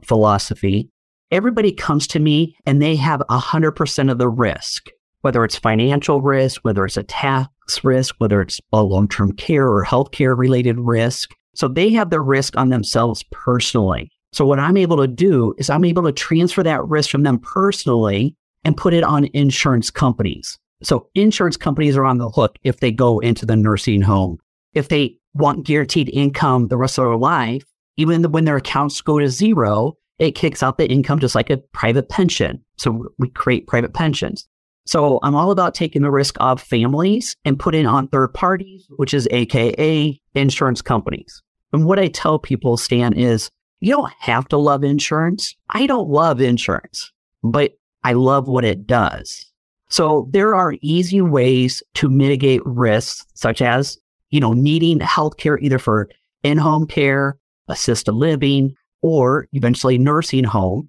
philosophy, 0.02 0.88
everybody 1.30 1.72
comes 1.72 2.06
to 2.08 2.18
me 2.18 2.56
and 2.66 2.80
they 2.80 2.96
have 2.96 3.20
100% 3.28 4.10
of 4.10 4.18
the 4.18 4.28
risk 4.28 4.88
whether 5.28 5.44
it's 5.44 5.58
financial 5.58 6.22
risk, 6.22 6.62
whether 6.62 6.86
it's 6.86 6.96
a 6.96 7.02
tax 7.02 7.84
risk, 7.84 8.14
whether 8.16 8.40
it's 8.40 8.62
a 8.72 8.82
long 8.82 9.06
term 9.06 9.30
care 9.32 9.68
or 9.68 9.84
healthcare 9.84 10.34
related 10.34 10.80
risk. 10.80 11.34
So 11.54 11.68
they 11.68 11.90
have 11.90 12.08
the 12.08 12.22
risk 12.22 12.56
on 12.56 12.70
themselves 12.70 13.22
personally. 13.30 14.10
So 14.32 14.46
what 14.46 14.58
I'm 14.58 14.78
able 14.78 14.96
to 14.96 15.06
do 15.06 15.54
is 15.58 15.68
I'm 15.68 15.84
able 15.84 16.04
to 16.04 16.12
transfer 16.12 16.62
that 16.62 16.82
risk 16.88 17.10
from 17.10 17.24
them 17.24 17.40
personally 17.40 18.34
and 18.64 18.74
put 18.74 18.94
it 18.94 19.04
on 19.04 19.28
insurance 19.34 19.90
companies. 19.90 20.58
So 20.82 21.10
insurance 21.14 21.58
companies 21.58 21.94
are 21.94 22.06
on 22.06 22.16
the 22.16 22.30
hook 22.30 22.56
if 22.62 22.80
they 22.80 22.90
go 22.90 23.18
into 23.18 23.44
the 23.44 23.54
nursing 23.54 24.00
home. 24.00 24.38
If 24.72 24.88
they 24.88 25.18
want 25.34 25.66
guaranteed 25.66 26.08
income 26.08 26.68
the 26.68 26.78
rest 26.78 26.96
of 26.96 27.04
their 27.04 27.18
life, 27.18 27.64
even 27.98 28.22
when 28.32 28.46
their 28.46 28.56
accounts 28.56 29.02
go 29.02 29.18
to 29.18 29.28
zero, 29.28 29.92
it 30.18 30.34
kicks 30.34 30.62
out 30.62 30.78
the 30.78 30.88
income 30.88 31.18
just 31.18 31.34
like 31.34 31.50
a 31.50 31.58
private 31.74 32.08
pension. 32.08 32.64
So 32.78 33.08
we 33.18 33.28
create 33.28 33.66
private 33.66 33.92
pensions. 33.92 34.48
So 34.88 35.20
I'm 35.22 35.34
all 35.34 35.50
about 35.50 35.74
taking 35.74 36.00
the 36.00 36.10
risk 36.10 36.34
of 36.40 36.62
families 36.62 37.36
and 37.44 37.58
putting 37.58 37.84
on 37.84 38.08
third 38.08 38.32
parties, 38.32 38.86
which 38.96 39.12
is 39.12 39.28
AKA 39.30 40.18
insurance 40.34 40.80
companies. 40.80 41.42
And 41.74 41.84
what 41.84 41.98
I 41.98 42.08
tell 42.08 42.38
people, 42.38 42.78
Stan, 42.78 43.12
is 43.12 43.50
you 43.80 43.92
don't 43.94 44.10
have 44.18 44.48
to 44.48 44.56
love 44.56 44.82
insurance. 44.82 45.54
I 45.68 45.86
don't 45.86 46.08
love 46.08 46.40
insurance, 46.40 47.12
but 47.42 47.72
I 48.02 48.14
love 48.14 48.48
what 48.48 48.64
it 48.64 48.86
does. 48.86 49.44
So 49.90 50.30
there 50.32 50.54
are 50.54 50.74
easy 50.80 51.20
ways 51.20 51.82
to 51.96 52.08
mitigate 52.08 52.62
risks, 52.64 53.26
such 53.34 53.60
as 53.60 53.98
you 54.30 54.40
know, 54.40 54.54
needing 54.54 55.00
healthcare 55.00 55.58
either 55.60 55.78
for 55.78 56.08
in-home 56.42 56.86
care, 56.86 57.36
assisted 57.68 58.12
living, 58.12 58.74
or 59.02 59.48
eventually 59.52 59.98
nursing 59.98 60.44
home, 60.44 60.88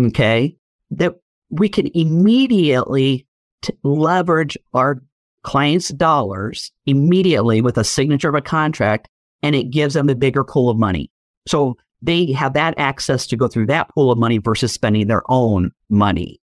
okay, 0.00 0.56
that 0.92 1.16
we 1.50 1.68
can 1.68 1.88
immediately 1.94 3.26
t- 3.62 3.74
leverage 3.82 4.56
our 4.74 5.02
clients' 5.42 5.88
dollars 5.88 6.70
immediately 6.86 7.60
with 7.60 7.78
a 7.78 7.84
signature 7.84 8.28
of 8.28 8.34
a 8.34 8.40
contract, 8.40 9.08
and 9.42 9.54
it 9.54 9.70
gives 9.70 9.94
them 9.94 10.08
a 10.08 10.14
bigger 10.14 10.44
pool 10.44 10.68
of 10.68 10.78
money. 10.78 11.10
So 11.46 11.76
they 12.02 12.32
have 12.32 12.54
that 12.54 12.74
access 12.78 13.26
to 13.28 13.36
go 13.36 13.48
through 13.48 13.66
that 13.66 13.88
pool 13.90 14.10
of 14.10 14.18
money 14.18 14.38
versus 14.38 14.72
spending 14.72 15.06
their 15.06 15.22
own 15.30 15.72
money. 15.88 16.40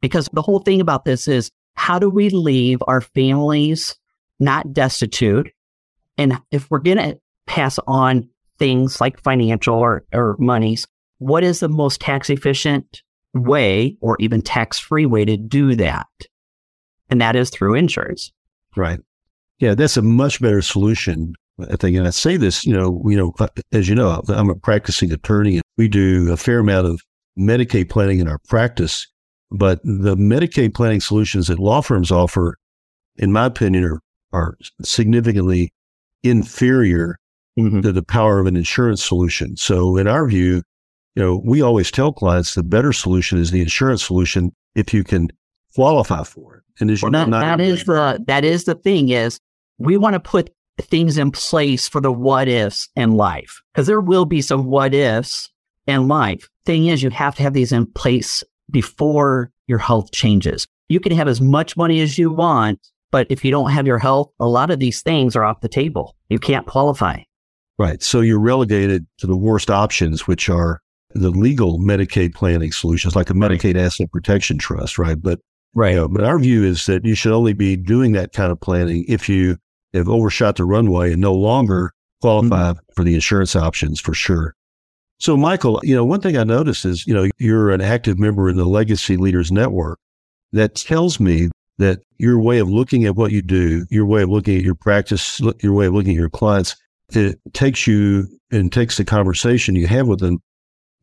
Because 0.00 0.28
the 0.32 0.42
whole 0.42 0.60
thing 0.60 0.80
about 0.80 1.04
this 1.04 1.28
is 1.28 1.50
how 1.74 1.98
do 1.98 2.08
we 2.08 2.30
leave 2.30 2.82
our 2.86 3.00
families 3.00 3.96
not 4.40 4.72
destitute? 4.72 5.50
And 6.18 6.38
if 6.50 6.70
we're 6.70 6.78
going 6.78 6.98
to 6.98 7.18
pass 7.46 7.78
on 7.86 8.28
things 8.58 9.00
like 9.00 9.22
financial 9.22 9.74
or, 9.74 10.04
or 10.12 10.36
monies, 10.38 10.86
what 11.18 11.44
is 11.44 11.60
the 11.60 11.68
most 11.68 12.00
tax 12.00 12.30
efficient 12.30 13.02
way 13.34 13.96
or 14.00 14.16
even 14.20 14.42
tax 14.42 14.78
free 14.78 15.06
way 15.06 15.24
to 15.24 15.36
do 15.36 15.74
that? 15.76 16.06
And 17.10 17.20
that 17.20 17.36
is 17.36 17.50
through 17.50 17.74
insurance. 17.74 18.32
Right. 18.76 19.00
Yeah, 19.58 19.74
that's 19.74 19.96
a 19.96 20.02
much 20.02 20.40
better 20.40 20.62
solution. 20.62 21.34
I 21.58 21.76
think, 21.76 21.96
and 21.96 22.06
I 22.06 22.10
say 22.10 22.36
this, 22.36 22.66
you 22.66 22.74
know, 22.74 23.02
you 23.06 23.16
know, 23.16 23.34
as 23.72 23.88
you 23.88 23.94
know, 23.94 24.20
I'm 24.28 24.50
a 24.50 24.54
practicing 24.54 25.10
attorney, 25.10 25.54
and 25.54 25.62
we 25.78 25.88
do 25.88 26.30
a 26.30 26.36
fair 26.36 26.58
amount 26.58 26.86
of 26.86 27.00
Medicaid 27.38 27.88
planning 27.88 28.18
in 28.18 28.28
our 28.28 28.38
practice. 28.48 29.06
But 29.50 29.80
the 29.84 30.16
Medicaid 30.16 30.74
planning 30.74 31.00
solutions 31.00 31.46
that 31.46 31.58
law 31.58 31.80
firms 31.80 32.10
offer, 32.10 32.58
in 33.16 33.32
my 33.32 33.46
opinion, 33.46 33.84
are, 33.84 34.00
are 34.32 34.58
significantly 34.82 35.72
inferior 36.22 37.16
mm-hmm. 37.58 37.80
to 37.80 37.92
the 37.92 38.02
power 38.02 38.38
of 38.40 38.46
an 38.46 38.56
insurance 38.56 39.04
solution. 39.04 39.56
So, 39.56 39.96
in 39.96 40.06
our 40.06 40.26
view, 40.26 40.62
you 41.14 41.22
know, 41.22 41.40
we 41.44 41.62
always 41.62 41.90
tell 41.90 42.12
clients 42.12 42.54
the 42.54 42.62
better 42.62 42.92
solution 42.92 43.38
is 43.38 43.50
the 43.50 43.62
insurance 43.62 44.04
solution 44.04 44.52
if 44.74 44.92
you 44.92 45.04
can 45.04 45.28
qualify 45.76 46.24
for 46.24 46.56
it. 46.56 46.62
And 46.80 46.90
as 46.90 47.02
well, 47.02 47.12
that, 47.12 47.30
that 47.30 47.60
is 47.60 47.84
the 47.84 48.22
that 48.26 48.44
is 48.44 48.64
the 48.64 48.74
thing 48.74 49.10
is 49.10 49.38
we 49.78 49.96
want 49.96 50.14
to 50.14 50.20
put 50.20 50.50
things 50.80 51.16
in 51.16 51.30
place 51.30 51.88
for 51.88 52.00
the 52.00 52.12
what 52.12 52.48
ifs 52.48 52.88
in 52.96 53.12
life 53.12 53.62
because 53.72 53.86
there 53.86 54.00
will 54.00 54.24
be 54.24 54.42
some 54.42 54.66
what 54.66 54.94
ifs 54.94 55.50
in 55.86 56.08
life. 56.08 56.48
Thing 56.64 56.86
is, 56.86 57.02
you 57.02 57.10
have 57.10 57.34
to 57.36 57.42
have 57.42 57.52
these 57.52 57.72
in 57.72 57.86
place 57.86 58.42
before 58.70 59.52
your 59.66 59.78
health 59.78 60.10
changes. 60.12 60.66
You 60.88 60.98
can 61.00 61.12
have 61.12 61.28
as 61.28 61.40
much 61.40 61.76
money 61.76 62.00
as 62.00 62.18
you 62.18 62.30
want, 62.30 62.80
but 63.10 63.26
if 63.30 63.44
you 63.44 63.50
don't 63.50 63.70
have 63.70 63.86
your 63.86 63.98
health, 63.98 64.32
a 64.40 64.48
lot 64.48 64.70
of 64.70 64.78
these 64.78 65.02
things 65.02 65.36
are 65.36 65.44
off 65.44 65.60
the 65.60 65.68
table. 65.68 66.16
You 66.28 66.38
can't 66.38 66.66
qualify. 66.66 67.20
Right. 67.78 68.02
So 68.02 68.20
you're 68.20 68.40
relegated 68.40 69.06
to 69.18 69.26
the 69.26 69.36
worst 69.36 69.70
options, 69.70 70.26
which 70.26 70.48
are 70.48 70.80
the 71.10 71.30
legal 71.30 71.78
Medicaid 71.78 72.34
planning 72.34 72.72
solutions, 72.72 73.14
like 73.14 73.30
a 73.30 73.34
Medicaid 73.34 73.76
Asset 73.76 74.10
Protection 74.12 74.58
Trust, 74.58 74.98
right? 74.98 75.20
But 75.20 75.40
right. 75.74 75.90
You 75.90 75.96
know, 75.96 76.08
but 76.08 76.24
our 76.24 76.38
view 76.38 76.64
is 76.64 76.86
that 76.86 77.04
you 77.04 77.14
should 77.14 77.32
only 77.32 77.52
be 77.52 77.76
doing 77.76 78.12
that 78.12 78.32
kind 78.32 78.52
of 78.52 78.60
planning 78.60 79.04
if 79.08 79.28
you 79.28 79.56
have 79.94 80.08
overshot 80.08 80.56
the 80.56 80.64
runway 80.64 81.12
and 81.12 81.20
no 81.20 81.34
longer 81.34 81.92
qualify 82.20 82.72
mm-hmm. 82.72 82.78
for 82.94 83.04
the 83.04 83.14
insurance 83.14 83.56
options 83.56 84.00
for 84.00 84.14
sure. 84.14 84.54
So, 85.18 85.36
Michael, 85.36 85.80
you 85.82 85.94
know, 85.94 86.04
one 86.04 86.20
thing 86.20 86.36
I 86.36 86.44
noticed 86.44 86.84
is, 86.84 87.06
you 87.06 87.14
know, 87.14 87.28
you're 87.38 87.70
an 87.70 87.80
active 87.80 88.18
member 88.18 88.50
in 88.50 88.56
the 88.56 88.66
Legacy 88.66 89.16
Leaders 89.16 89.50
Network. 89.50 89.98
That 90.52 90.74
tells 90.74 91.18
me 91.18 91.48
that 91.78 92.00
your 92.18 92.40
way 92.40 92.58
of 92.58 92.70
looking 92.70 93.04
at 93.04 93.16
what 93.16 93.32
you 93.32 93.42
do, 93.42 93.86
your 93.90 94.06
way 94.06 94.22
of 94.22 94.30
looking 94.30 94.56
at 94.56 94.62
your 94.62 94.74
practice, 94.74 95.40
your 95.62 95.72
way 95.72 95.86
of 95.86 95.94
looking 95.94 96.12
at 96.12 96.20
your 96.20 96.30
clients 96.30 96.76
it 97.10 97.38
takes 97.52 97.86
you 97.86 98.26
and 98.50 98.72
takes 98.72 98.96
the 98.96 99.04
conversation 99.04 99.76
you 99.76 99.86
have 99.86 100.08
with 100.08 100.20
them 100.20 100.38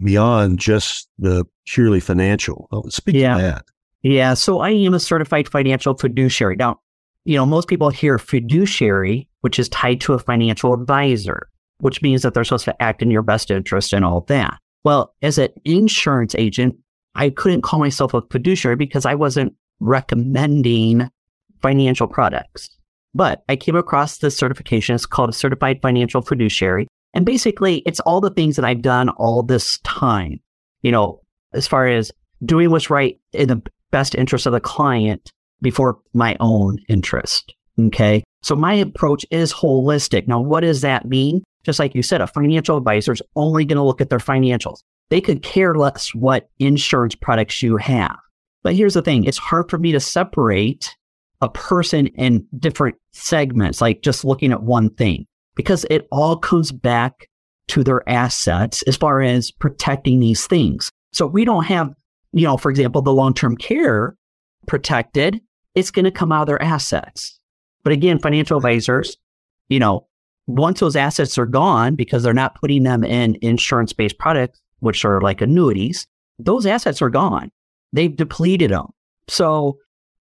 beyond 0.04 0.60
just 0.60 1.08
the 1.18 1.46
purely 1.66 2.00
financial. 2.00 2.68
Oh, 2.72 2.84
speak 2.90 3.16
yeah. 3.16 3.36
to 3.36 3.42
that. 3.42 3.66
Yeah. 4.04 4.34
So 4.34 4.60
I 4.60 4.70
am 4.70 4.94
a 4.94 5.00
certified 5.00 5.50
financial 5.50 5.96
fiduciary. 5.96 6.58
Now, 6.58 6.80
you 7.26 7.38
know, 7.38 7.46
most 7.46 7.68
people 7.68 7.90
hear 7.90 8.20
fiduciary, 8.20 9.30
which 9.42 9.58
is 9.58 9.70
tied 9.70 10.02
to 10.02 10.14
a 10.14 10.20
financial 10.20 10.74
advisor, 10.74 11.50
which 11.80 12.02
means 12.02 12.22
that 12.22 12.34
they're 12.34 12.44
supposed 12.44 12.66
to 12.66 12.82
act 12.82 13.02
in 13.02 13.10
your 13.10 13.22
best 13.22 13.50
interest 13.50 13.94
and 13.94 14.04
all 14.04 14.22
that. 14.28 14.60
Well, 14.84 15.16
as 15.22 15.38
an 15.38 15.50
insurance 15.64 16.36
agent, 16.36 16.76
I 17.16 17.30
couldn't 17.30 17.62
call 17.62 17.80
myself 17.80 18.14
a 18.14 18.22
fiduciary 18.30 18.76
because 18.76 19.06
I 19.06 19.16
wasn't 19.16 19.54
recommending 19.80 21.10
financial 21.62 22.08
products. 22.08 22.70
But 23.16 23.44
I 23.48 23.56
came 23.56 23.76
across 23.76 24.18
this 24.18 24.36
certification. 24.36 24.96
It's 24.96 25.06
called 25.06 25.30
a 25.30 25.34
certified 25.34 25.82
financial 25.82 26.22
fiduciary. 26.22 26.88
And 27.14 27.26
basically, 27.26 27.78
it's 27.86 28.00
all 28.02 28.20
the 28.20 28.32
things 28.32 28.56
that 28.56 28.66
I've 28.66 28.82
done 28.82 29.10
all 29.10 29.44
this 29.44 29.78
time, 29.80 30.40
you 30.82 30.92
know, 30.92 31.22
as 31.54 31.68
far 31.68 31.88
as 31.88 32.12
doing 32.44 32.72
what's 32.72 32.90
right 32.90 33.20
in 33.32 33.48
the 33.48 33.62
best 33.94 34.16
interest 34.16 34.46
of 34.46 34.52
the 34.52 34.60
client 34.60 35.32
before 35.62 36.00
my 36.14 36.36
own 36.42 36.80
interest. 36.90 37.56
Okay. 37.80 38.24
So 38.42 38.56
my 38.56 38.74
approach 38.74 39.26
is 39.32 39.54
holistic. 39.54 40.28
Now, 40.28 40.42
what 40.42 40.62
does 40.62 40.82
that 40.82 41.06
mean? 41.06 41.44
Just 41.64 41.80
like 41.80 41.96
you 41.96 42.04
said, 42.04 42.20
a 42.20 42.28
financial 42.28 42.78
advisor 42.78 43.14
is 43.14 43.22
only 43.38 43.64
going 43.64 43.78
to 43.78 43.84
look 43.84 44.02
at 44.02 44.10
their 44.10 44.20
financials. 44.20 44.80
They 45.10 45.22
could 45.22 45.44
care 45.44 45.76
less 45.76 46.14
what 46.14 46.50
insurance 46.60 47.16
products 47.16 47.64
you 47.64 47.78
have. 47.78 48.18
But 48.64 48.76
here's 48.76 48.96
the 48.96 49.02
thing 49.02 49.24
it's 49.24 49.38
hard 49.38 49.70
for 49.70 49.78
me 49.78 49.92
to 49.94 50.00
separate 50.00 50.96
a 51.42 51.50
person 51.50 52.08
in 52.08 52.48
different 52.58 52.96
segments, 53.12 53.82
like 53.82 54.02
just 54.02 54.26
looking 54.26 54.52
at 54.52 54.64
one 54.64 54.90
thing, 54.90 55.26
because 55.56 55.86
it 55.90 56.08
all 56.12 56.38
comes 56.38 56.72
back 56.72 57.28
to 57.68 57.84
their 57.84 58.08
assets 58.10 58.82
as 58.84 58.98
far 58.98 59.22
as 59.22 59.52
protecting 59.52 60.20
these 60.20 60.48
things. 60.48 60.90
So 61.12 61.28
we 61.28 61.46
don't 61.46 61.66
have, 61.66 61.94
you 62.34 62.46
know, 62.46 62.58
for 62.58 62.70
example, 62.70 63.02
the 63.02 63.14
long 63.14 63.34
term 63.34 63.56
care 63.56 64.18
protected, 64.68 65.40
it's 65.76 65.92
going 65.92 66.06
to 66.06 66.12
come 66.12 66.32
out 66.32 66.42
of 66.42 66.48
their 66.48 66.62
assets. 66.62 67.40
But 67.84 67.94
again, 67.94 68.20
financial 68.20 68.58
advisors, 68.58 69.18
you 69.70 69.80
know, 69.80 70.08
once 70.48 70.80
those 70.80 70.96
assets 70.96 71.38
are 71.38 71.46
gone 71.46 71.96
because 71.96 72.24
they're 72.24 72.34
not 72.34 72.56
putting 72.56 72.84
them 72.84 73.04
in 73.04 73.38
insurance 73.42 73.94
based 73.94 74.18
products, 74.18 74.60
which 74.80 75.06
are 75.06 75.22
like 75.22 75.42
annuities, 75.42 76.08
those 76.40 76.66
assets 76.66 77.02
are 77.02 77.10
gone. 77.10 77.52
They've 77.94 78.16
depleted 78.16 78.72
them. 78.72 78.88
So 79.28 79.78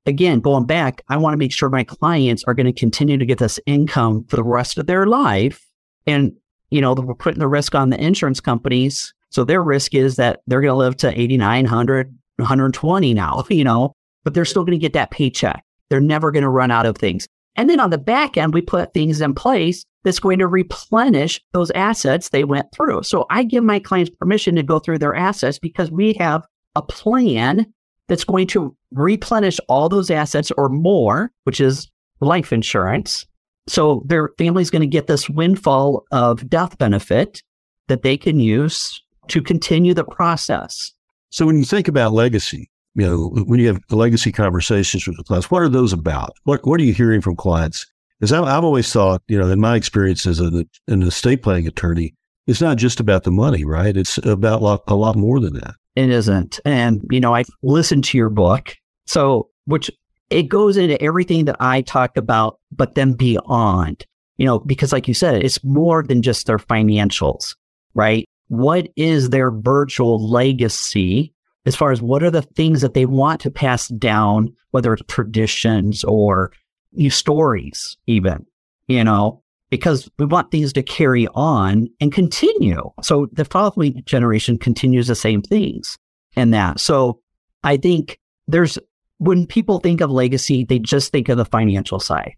again, 0.05 0.39
going 0.39 0.65
back, 0.65 1.01
I 1.07 1.17
want 1.17 1.33
to 1.33 1.37
make 1.37 1.53
sure 1.53 1.69
my 1.69 1.83
clients 1.83 2.43
are 2.45 2.53
going 2.53 2.65
to 2.65 2.73
continue 2.73 3.17
to 3.17 3.25
get 3.25 3.39
this 3.39 3.59
income 3.65 4.25
for 4.25 4.35
the 4.35 4.43
rest 4.43 4.77
of 4.77 4.87
their 4.87 5.07
life. 5.07 5.65
And, 6.05 6.33
you 6.69 6.81
know, 6.81 6.93
we're 6.93 7.15
putting 7.15 7.39
the 7.39 7.47
risk 7.47 7.75
on 7.75 7.89
the 7.89 8.03
insurance 8.03 8.39
companies. 8.39 9.13
So 9.31 9.43
their 9.43 9.63
risk 9.63 9.95
is 9.95 10.17
that 10.17 10.41
they're 10.45 10.61
going 10.61 10.71
to 10.71 10.77
live 10.77 10.97
to 10.97 11.19
89, 11.19 11.63
100, 11.63 12.17
120 12.38 13.13
now, 13.13 13.43
you 13.50 13.63
know, 13.63 13.93
but 14.23 14.33
they're 14.33 14.45
still 14.45 14.63
going 14.63 14.77
to 14.77 14.81
get 14.81 14.93
that 14.93 15.11
paycheck. 15.11 15.63
They're 15.89 16.00
never 16.00 16.31
going 16.31 16.43
to 16.43 16.50
run 16.50 16.71
out 16.71 16.85
of 16.85 16.97
things. 16.97 17.27
And 17.55 17.69
then 17.69 17.79
on 17.79 17.89
the 17.89 17.97
back 17.97 18.38
end, 18.38 18.53
we 18.53 18.61
put 18.61 18.93
things 18.93 19.19
in 19.19 19.33
place 19.33 19.83
that's 20.03 20.19
going 20.19 20.39
to 20.39 20.47
replenish 20.47 21.41
those 21.51 21.71
assets 21.71 22.29
they 22.29 22.43
went 22.43 22.67
through. 22.73 23.03
So 23.03 23.25
I 23.29 23.43
give 23.43 23.63
my 23.63 23.79
clients 23.79 24.11
permission 24.19 24.55
to 24.55 24.63
go 24.63 24.79
through 24.79 25.00
their 25.00 25.15
assets 25.15 25.59
because 25.59 25.91
we 25.91 26.13
have 26.13 26.45
a 26.75 26.81
plan 26.81 27.71
that's 28.07 28.23
going 28.23 28.47
to 28.47 28.75
replenish 28.91 29.59
all 29.67 29.89
those 29.89 30.09
assets 30.09 30.51
or 30.51 30.69
more, 30.69 31.31
which 31.43 31.61
is 31.61 31.89
life 32.19 32.53
insurance. 32.53 33.25
So 33.67 34.03
their 34.05 34.29
family's 34.38 34.69
going 34.69 34.81
to 34.81 34.88
get 34.88 35.07
this 35.07 35.29
windfall 35.29 36.05
of 36.11 36.50
death 36.50 36.77
benefit 36.77 37.43
that 37.88 38.01
they 38.01 38.17
can 38.17 38.39
use 38.39 39.01
to 39.31 39.41
continue 39.41 39.93
the 39.93 40.03
process. 40.03 40.91
So 41.29 41.45
when 41.45 41.57
you 41.57 41.63
think 41.63 41.88
about 41.88 42.13
legacy, 42.13 42.69
you 42.95 43.05
know, 43.05 43.43
when 43.45 43.59
you 43.59 43.67
have 43.67 43.81
legacy 43.89 44.31
conversations 44.31 45.07
with 45.07 45.17
the 45.17 45.23
clients, 45.23 45.50
what 45.50 45.61
are 45.61 45.69
those 45.69 45.93
about? 45.93 46.33
What 46.43 46.65
what 46.65 46.79
are 46.79 46.83
you 46.83 46.93
hearing 46.93 47.21
from 47.21 47.35
clients? 47.35 47.85
Because 48.19 48.33
I've 48.33 48.63
always 48.63 48.91
thought, 48.91 49.23
you 49.27 49.39
know, 49.39 49.50
in 49.50 49.59
my 49.59 49.75
experience 49.75 50.27
as 50.27 50.39
an, 50.39 50.69
an 50.88 51.01
estate 51.01 51.41
planning 51.41 51.67
attorney, 51.67 52.13
it's 52.45 52.61
not 52.61 52.77
just 52.77 53.00
about 53.00 53.23
the 53.23 53.31
money, 53.31 53.65
right? 53.65 53.97
It's 53.97 54.17
about 54.19 54.61
a 54.61 54.63
lot, 54.63 54.83
a 54.88 54.95
lot 54.95 55.15
more 55.15 55.39
than 55.39 55.53
that. 55.53 55.73
It 55.95 56.09
isn't. 56.09 56.59
And, 56.63 57.01
you 57.09 57.19
know, 57.19 57.33
I 57.33 57.45
listened 57.63 58.03
to 58.05 58.17
your 58.17 58.29
book. 58.29 58.75
So, 59.07 59.50
which 59.65 59.89
it 60.29 60.43
goes 60.43 60.77
into 60.77 61.01
everything 61.01 61.45
that 61.45 61.55
I 61.59 61.81
talk 61.81 62.15
about, 62.15 62.59
but 62.71 62.95
then 62.95 63.13
beyond, 63.13 64.05
you 64.38 64.45
know, 64.45 64.59
because 64.59 64.93
like 64.93 65.07
you 65.07 65.13
said, 65.13 65.43
it's 65.43 65.63
more 65.63 66.03
than 66.03 66.21
just 66.21 66.45
their 66.45 66.59
financials, 66.59 67.55
right? 67.95 68.27
What 68.51 68.89
is 68.98 69.29
their 69.29 69.50
virtual 69.50 70.29
legacy 70.29 71.34
as 71.65 71.74
far 71.74 71.93
as 71.93 72.01
what 72.01 72.22
are 72.22 72.29
the 72.29 72.41
things 72.41 72.81
that 72.81 72.93
they 72.93 73.05
want 73.05 73.39
to 73.41 73.50
pass 73.50 73.88
down, 73.88 74.53
whether 74.72 74.91
it's 74.91 75.03
traditions 75.08 76.03
or 76.03 76.51
new 76.91 77.10
stories, 77.10 77.96
even, 78.08 78.46
you 78.89 79.05
know, 79.05 79.41
because 79.70 80.10
we 80.20 80.25
want 80.25 80.51
these 80.51 80.74
to 80.74 80.84
carry 80.84 81.29
on 81.29 81.88
and 82.01 82.12
continue. 82.12 82.91
So 83.01 83.29
the 83.31 83.46
following 83.46 84.03
generation 84.05 84.58
continues 84.58 85.08
the 85.08 85.15
same 85.15 85.41
things 85.41 85.98
and 86.36 86.53
that. 86.53 86.81
So 86.81 87.22
I 87.63 87.77
think 87.77 88.20
there's, 88.50 88.77
when 89.20 89.48
people 89.48 89.79
think 89.79 90.01
of 90.01 90.12
legacy, 90.12 90.65
they 90.65 90.79
just 90.79 91.13
think 91.13 91.29
of 91.29 91.38
the 91.38 91.46
financial 91.46 92.01
side. 92.01 92.36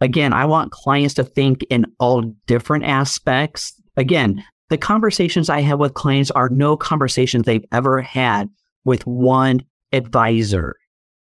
Again, 0.00 0.32
I 0.32 0.44
want 0.44 0.70
clients 0.70 1.14
to 1.14 1.24
think 1.24 1.64
in 1.70 1.86
all 1.98 2.22
different 2.46 2.84
aspects. 2.84 3.72
Again, 3.96 4.44
the 4.68 4.78
conversations 4.78 5.48
I 5.48 5.60
have 5.60 5.78
with 5.78 5.94
clients 5.94 6.30
are 6.30 6.48
no 6.48 6.76
conversations 6.76 7.44
they've 7.44 7.64
ever 7.72 8.02
had 8.02 8.48
with 8.84 9.06
one 9.06 9.64
advisor. 9.92 10.76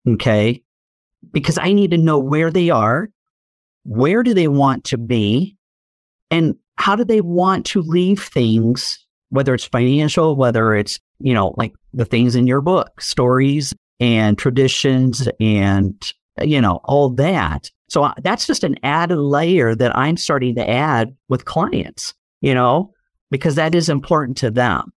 Okay. 0.08 0.64
Because 1.32 1.58
I 1.58 1.74
need 1.74 1.92
to 1.92 1.98
know 1.98 2.20
where 2.20 2.52
they 2.52 2.70
are, 2.70 3.10
where 3.84 4.24
do 4.24 4.34
they 4.34 4.48
want 4.48 4.86
to 4.86 4.98
be, 4.98 5.58
and 6.32 6.56
how 6.78 6.96
do 6.96 7.04
they 7.04 7.22
want 7.22 7.66
to 7.68 7.82
leave 7.82 8.24
things, 8.24 9.06
whether 9.30 9.54
it's 9.54 9.66
financial, 9.66 10.36
whether 10.36 10.76
it's, 10.76 11.00
you 11.20 11.34
know, 11.34 11.54
like 11.58 11.74
the 11.94 12.06
things 12.06 12.36
in 12.36 12.48
your 12.48 12.62
book, 12.62 13.02
stories 13.02 13.74
and 14.00 14.38
traditions 14.38 15.28
and, 15.40 16.14
you 16.40 16.62
know, 16.62 16.80
all 16.86 17.10
that. 17.10 17.72
So 17.90 18.04
uh, 18.04 18.14
that's 18.22 18.46
just 18.46 18.64
an 18.64 18.76
added 18.84 19.18
layer 19.18 19.74
that 19.74 19.98
I'm 19.98 20.18
starting 20.18 20.56
to 20.56 20.70
add 20.70 21.16
with 21.30 21.46
clients, 21.46 22.14
you 22.42 22.54
know, 22.54 22.94
because 23.32 23.56
that 23.56 23.76
is 23.76 23.90
important 23.90 24.38
to 24.38 24.52
them. 24.52 24.92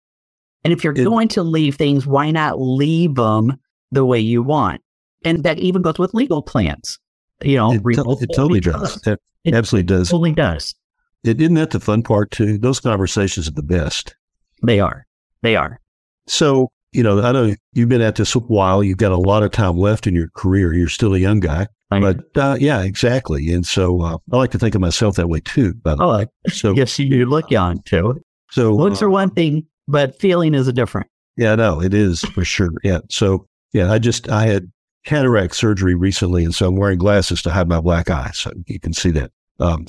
And 0.64 0.74
if 0.74 0.84
you're 0.84 0.94
it, 0.94 1.04
going 1.04 1.28
to 1.30 1.44
leave 1.44 1.76
things, 1.76 2.06
why 2.06 2.32
not 2.32 2.60
leave 2.60 3.16
them 3.16 3.58
the 3.92 4.06
way 4.06 4.20
you 4.20 4.44
want? 4.44 4.82
And 5.24 5.44
that 5.44 5.60
even 5.60 5.82
goes 5.82 6.00
with 6.00 6.14
legal 6.14 6.42
plans. 6.42 7.00
You 7.42 7.56
know, 7.56 7.72
it, 7.72 7.82
it 7.86 8.30
totally 8.36 8.60
does. 8.60 9.06
It, 9.08 9.20
it 9.46 9.54
absolutely 9.54 9.86
does. 9.86 10.10
Totally 10.10 10.34
does. 10.34 10.76
It, 11.24 11.42
isn't 11.42 11.56
that 11.56 11.72
the 11.72 11.80
fun 11.80 12.04
part 12.04 12.32
too? 12.32 12.58
Those 12.58 12.80
conversations 12.80 13.48
are 13.48 13.54
the 13.54 13.64
best. 13.64 14.16
They 14.64 14.80
are. 14.80 15.06
They 15.42 15.56
are. 15.56 15.80
So, 16.28 16.72
you 16.92 17.04
know, 17.04 17.22
I 17.22 17.32
know 17.32 17.54
you've 17.74 17.90
been 17.90 18.02
at 18.02 18.16
this 18.16 18.36
a 18.36 18.40
while. 18.40 18.84
You've 18.84 18.98
got 18.98 19.12
a 19.12 19.18
lot 19.18 19.44
of 19.44 19.52
time 19.52 19.78
left 19.78 20.08
in 20.08 20.16
your 20.16 20.30
career. 20.36 20.74
You're 20.74 20.90
still 20.90 21.14
a 21.14 21.20
young 21.20 21.40
guy. 21.40 21.68
but 21.90 22.20
uh, 22.36 22.58
yeah, 22.60 22.82
exactly. 22.82 23.52
And 23.52 23.66
so 23.66 24.02
uh, 24.02 24.18
I 24.32 24.38
like 24.38 24.52
to 24.52 24.60
think 24.60 24.76
of 24.76 24.82
myself 24.82 25.16
that 25.16 25.30
way 25.30 25.40
too. 25.40 25.74
By 25.76 25.96
the 25.96 26.04
oh, 26.04 26.18
way, 26.18 26.28
so 26.48 26.74
yes, 26.74 26.98
you 27.00 27.26
look 27.26 27.50
young 27.52 27.82
too. 27.84 28.22
So 28.52 28.74
looks 28.74 29.02
uh, 29.02 29.08
are 29.08 29.10
one 29.10 29.32
thing, 29.32 29.66
but 29.88 30.20
feeling 30.20 30.54
is 30.54 30.68
a 30.68 30.74
different. 30.74 31.08
Yeah, 31.38 31.56
no, 31.56 31.82
it 31.82 31.94
is 31.94 32.22
for 32.22 32.44
sure. 32.44 32.72
Yeah. 32.84 33.00
So 33.10 33.48
yeah, 33.74 33.92
I 33.92 34.00
just 34.00 34.30
I 34.30 34.46
had 34.46 34.72
cataract 35.06 35.56
surgery 35.56 35.96
recently, 35.96 36.44
and 36.44 36.54
so 36.54 36.68
I'm 36.68 36.76
wearing 36.76 37.00
glasses 37.00 37.42
to 37.44 37.52
hide 37.52 37.68
my 37.68 37.82
black 37.82 38.10
eye, 38.10 38.32
so 38.34 38.52
you 38.68 38.80
can 38.80 38.94
see 38.94 39.12
that. 39.12 39.32
Um, 39.60 39.88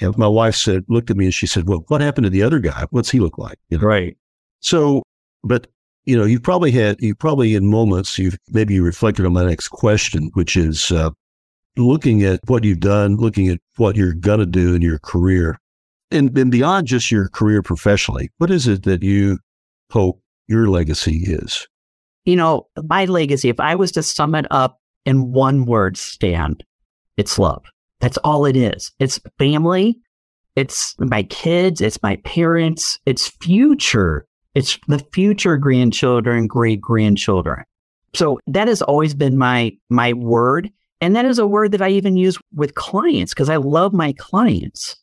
know, 0.00 0.14
my 0.16 0.28
wife 0.28 0.54
said, 0.54 0.84
looked 0.88 1.10
at 1.10 1.16
me 1.16 1.26
and 1.26 1.34
she 1.34 1.46
said, 1.46 1.68
"Well, 1.68 1.84
what 1.88 2.00
happened 2.00 2.24
to 2.24 2.30
the 2.30 2.42
other 2.42 2.58
guy? 2.58 2.86
What's 2.90 3.10
he 3.10 3.20
look 3.20 3.38
like?" 3.38 3.58
You 3.68 3.78
know? 3.78 3.86
Right. 3.86 4.16
So, 4.60 5.02
but 5.42 5.66
you 6.08 6.16
know, 6.16 6.24
you 6.24 6.40
probably 6.40 6.70
had 6.70 6.96
you 7.00 7.14
probably 7.14 7.54
in 7.54 7.70
moments 7.70 8.18
you've 8.18 8.38
maybe 8.48 8.72
you 8.72 8.82
reflected 8.82 9.26
on 9.26 9.34
my 9.34 9.44
next 9.44 9.68
question, 9.68 10.30
which 10.32 10.56
is 10.56 10.90
uh, 10.90 11.10
looking 11.76 12.22
at 12.22 12.40
what 12.46 12.64
you've 12.64 12.80
done, 12.80 13.16
looking 13.16 13.48
at 13.48 13.60
what 13.76 13.94
you're 13.94 14.14
gonna 14.14 14.46
do 14.46 14.74
in 14.74 14.80
your 14.80 14.98
career, 15.00 15.58
and, 16.10 16.36
and 16.38 16.50
beyond 16.50 16.86
just 16.86 17.10
your 17.10 17.28
career 17.28 17.60
professionally. 17.60 18.30
What 18.38 18.50
is 18.50 18.66
it 18.66 18.84
that 18.84 19.02
you 19.02 19.38
hope 19.90 20.22
your 20.46 20.70
legacy 20.70 21.24
is? 21.26 21.68
You 22.24 22.36
know, 22.36 22.68
my 22.84 23.04
legacy, 23.04 23.50
if 23.50 23.60
I 23.60 23.74
was 23.74 23.92
to 23.92 24.02
sum 24.02 24.34
it 24.34 24.46
up 24.50 24.80
in 25.04 25.30
one 25.32 25.66
word, 25.66 25.98
Stan, 25.98 26.56
it's 27.18 27.38
love. 27.38 27.66
That's 28.00 28.16
all 28.24 28.46
it 28.46 28.56
is. 28.56 28.92
It's 28.98 29.20
family. 29.38 29.98
It's 30.56 30.94
my 30.98 31.24
kids. 31.24 31.82
It's 31.82 32.02
my 32.02 32.16
parents. 32.24 32.98
It's 33.04 33.28
future. 33.28 34.24
It's 34.54 34.78
the 34.88 34.98
future 35.12 35.56
grandchildren, 35.56 36.46
great 36.46 36.80
grandchildren. 36.80 37.64
So 38.14 38.40
that 38.46 38.68
has 38.68 38.82
always 38.82 39.14
been 39.14 39.36
my, 39.36 39.76
my 39.90 40.12
word. 40.14 40.70
And 41.00 41.14
that 41.14 41.24
is 41.24 41.38
a 41.38 41.46
word 41.46 41.72
that 41.72 41.82
I 41.82 41.90
even 41.90 42.16
use 42.16 42.38
with 42.54 42.74
clients 42.74 43.32
because 43.32 43.50
I 43.50 43.56
love 43.56 43.92
my 43.92 44.12
clients. 44.14 44.96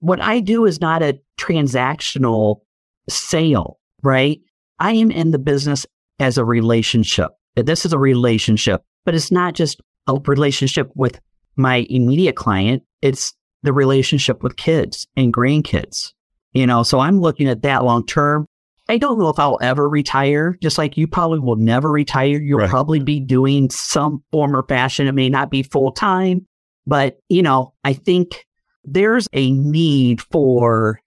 What 0.00 0.20
I 0.20 0.40
do 0.40 0.64
is 0.64 0.80
not 0.80 1.02
a 1.02 1.18
transactional 1.38 2.60
sale, 3.08 3.78
right? 4.02 4.40
I 4.78 4.92
am 4.92 5.10
in 5.10 5.30
the 5.30 5.38
business 5.38 5.86
as 6.18 6.38
a 6.38 6.44
relationship. 6.44 7.32
This 7.56 7.84
is 7.84 7.92
a 7.92 7.98
relationship, 7.98 8.82
but 9.04 9.14
it's 9.14 9.30
not 9.30 9.54
just 9.54 9.80
a 10.06 10.18
relationship 10.26 10.90
with 10.94 11.20
my 11.56 11.86
immediate 11.90 12.36
client, 12.36 12.82
it's 13.02 13.34
the 13.62 13.72
relationship 13.72 14.42
with 14.42 14.56
kids 14.56 15.06
and 15.16 15.32
grandkids. 15.32 16.12
You 16.52 16.66
know, 16.66 16.82
so 16.82 16.98
I'm 16.98 17.20
looking 17.20 17.48
at 17.48 17.62
that 17.62 17.84
long 17.84 18.06
term. 18.06 18.46
I 18.88 18.98
don't 18.98 19.18
know 19.18 19.28
if 19.28 19.38
I'll 19.38 19.58
ever 19.62 19.88
retire, 19.88 20.58
just 20.60 20.76
like 20.76 20.96
you 20.96 21.06
probably 21.06 21.38
will 21.38 21.56
never 21.56 21.90
retire. 21.90 22.40
You'll 22.40 22.58
right. 22.58 22.68
probably 22.70 23.00
be 23.00 23.20
doing 23.20 23.70
some 23.70 24.22
form 24.32 24.56
or 24.56 24.64
fashion. 24.64 25.06
It 25.06 25.12
may 25.12 25.28
not 25.28 25.50
be 25.50 25.62
full 25.62 25.92
time, 25.92 26.46
but 26.86 27.18
you 27.28 27.42
know, 27.42 27.74
I 27.84 27.92
think 27.92 28.46
there's 28.84 29.28
a 29.32 29.52
need 29.52 30.20
for 30.20 31.00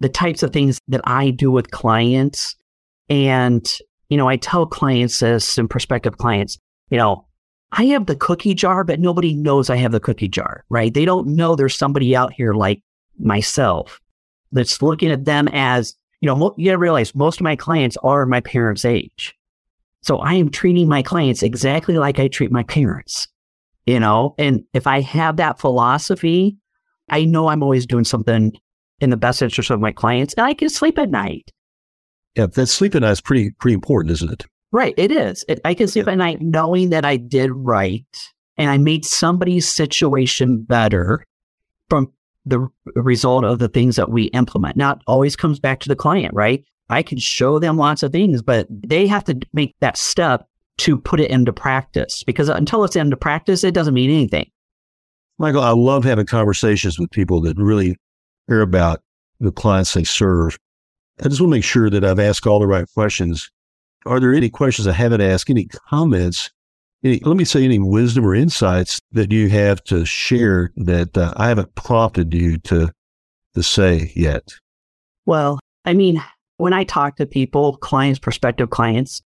the 0.00 0.08
types 0.08 0.42
of 0.42 0.52
things 0.52 0.80
that 0.88 1.00
I 1.04 1.30
do 1.30 1.50
with 1.50 1.70
clients. 1.70 2.54
And, 3.08 3.66
you 4.08 4.16
know, 4.16 4.28
I 4.28 4.36
tell 4.36 4.66
clients 4.66 5.18
this 5.18 5.58
and 5.58 5.68
prospective 5.68 6.18
clients, 6.18 6.58
you 6.90 6.98
know, 6.98 7.26
I 7.72 7.86
have 7.86 8.06
the 8.06 8.16
cookie 8.16 8.54
jar, 8.54 8.84
but 8.84 9.00
nobody 9.00 9.34
knows 9.34 9.68
I 9.68 9.76
have 9.76 9.92
the 9.92 10.00
cookie 10.00 10.28
jar, 10.28 10.64
right? 10.70 10.94
They 10.94 11.04
don't 11.04 11.28
know 11.28 11.56
there's 11.56 11.76
somebody 11.76 12.14
out 12.14 12.32
here 12.32 12.54
like 12.54 12.82
myself 13.18 14.00
that's 14.52 14.80
looking 14.80 15.10
at 15.10 15.24
them 15.24 15.48
as, 15.48 15.96
you 16.20 16.26
know, 16.26 16.54
you 16.56 16.66
gotta 16.66 16.78
realize 16.78 17.14
most 17.14 17.40
of 17.40 17.44
my 17.44 17.56
clients 17.56 17.96
are 18.02 18.26
my 18.26 18.40
parents' 18.40 18.84
age. 18.84 19.34
So 20.02 20.18
I 20.18 20.34
am 20.34 20.50
treating 20.50 20.88
my 20.88 21.02
clients 21.02 21.42
exactly 21.42 21.96
like 21.96 22.18
I 22.18 22.28
treat 22.28 22.52
my 22.52 22.62
parents, 22.62 23.26
you 23.86 23.98
know? 23.98 24.34
And 24.38 24.62
if 24.72 24.86
I 24.86 25.00
have 25.00 25.36
that 25.36 25.58
philosophy, 25.58 26.56
I 27.10 27.24
know 27.24 27.48
I'm 27.48 27.62
always 27.62 27.86
doing 27.86 28.04
something 28.04 28.52
in 29.00 29.10
the 29.10 29.16
best 29.16 29.42
interest 29.42 29.70
of 29.70 29.80
my 29.80 29.92
clients 29.92 30.34
and 30.34 30.46
I 30.46 30.54
can 30.54 30.68
sleep 30.68 30.98
at 30.98 31.10
night. 31.10 31.50
Yeah, 32.36 32.46
that 32.46 32.66
sleep 32.66 32.94
at 32.94 33.02
night 33.02 33.10
is 33.10 33.20
pretty, 33.20 33.50
pretty 33.58 33.74
important, 33.74 34.12
isn't 34.12 34.30
it? 34.30 34.46
Right. 34.72 34.94
It 34.96 35.10
is. 35.10 35.44
It, 35.48 35.60
I 35.64 35.74
can 35.74 35.88
sleep 35.88 36.06
yeah. 36.06 36.12
at 36.12 36.18
night 36.18 36.40
knowing 36.40 36.90
that 36.90 37.04
I 37.04 37.16
did 37.16 37.50
right 37.52 38.04
and 38.56 38.70
I 38.70 38.78
made 38.78 39.04
somebody's 39.04 39.68
situation 39.68 40.62
better 40.62 41.24
from 41.88 42.12
the 42.46 42.66
result 42.94 43.44
of 43.44 43.58
the 43.58 43.68
things 43.68 43.96
that 43.96 44.10
we 44.10 44.24
implement. 44.26 44.76
Now, 44.76 44.92
it 44.92 44.98
always 45.06 45.36
comes 45.36 45.58
back 45.58 45.80
to 45.80 45.88
the 45.88 45.96
client, 45.96 46.32
right? 46.32 46.64
I 46.88 47.02
can 47.02 47.18
show 47.18 47.58
them 47.58 47.76
lots 47.76 48.02
of 48.02 48.12
things, 48.12 48.40
but 48.40 48.66
they 48.70 49.06
have 49.06 49.24
to 49.24 49.38
make 49.52 49.74
that 49.80 49.98
step 49.98 50.46
to 50.78 50.96
put 50.96 51.20
it 51.20 51.30
into 51.30 51.52
practice 51.52 52.22
because 52.22 52.48
until 52.48 52.84
it's 52.84 52.96
into 52.96 53.16
practice, 53.16 53.64
it 53.64 53.74
doesn't 53.74 53.94
mean 53.94 54.10
anything. 54.10 54.50
Michael, 55.38 55.62
I 55.62 55.70
love 55.70 56.04
having 56.04 56.26
conversations 56.26 56.98
with 56.98 57.10
people 57.10 57.40
that 57.42 57.56
really 57.58 57.96
care 58.48 58.60
about 58.60 59.02
the 59.40 59.52
clients 59.52 59.92
they 59.92 60.04
serve. 60.04 60.56
I 61.20 61.28
just 61.28 61.40
want 61.40 61.50
to 61.50 61.56
make 61.56 61.64
sure 61.64 61.90
that 61.90 62.04
I've 62.04 62.20
asked 62.20 62.46
all 62.46 62.60
the 62.60 62.66
right 62.66 62.86
questions 62.94 63.50
are 64.06 64.20
there 64.20 64.32
any 64.32 64.48
questions 64.48 64.86
I 64.86 64.92
haven't 64.92 65.20
asked? 65.20 65.50
Any 65.50 65.64
comments? 65.64 66.50
Any, 67.04 67.20
let 67.20 67.36
me 67.36 67.44
say 67.44 67.64
any 67.64 67.78
wisdom 67.78 68.24
or 68.24 68.34
insights 68.34 69.00
that 69.12 69.30
you 69.30 69.48
have 69.48 69.82
to 69.84 70.04
share 70.04 70.72
that 70.76 71.16
uh, 71.16 71.32
I 71.36 71.48
haven't 71.48 71.74
prompted 71.74 72.34
you 72.34 72.58
to 72.58 72.90
to 73.54 73.62
say 73.62 74.12
yet. 74.14 74.52
Well, 75.24 75.58
I 75.84 75.94
mean, 75.94 76.22
when 76.58 76.72
I 76.72 76.84
talk 76.84 77.16
to 77.16 77.26
people, 77.26 77.76
clients, 77.78 78.18
prospective 78.18 78.70
clients, 78.70 79.22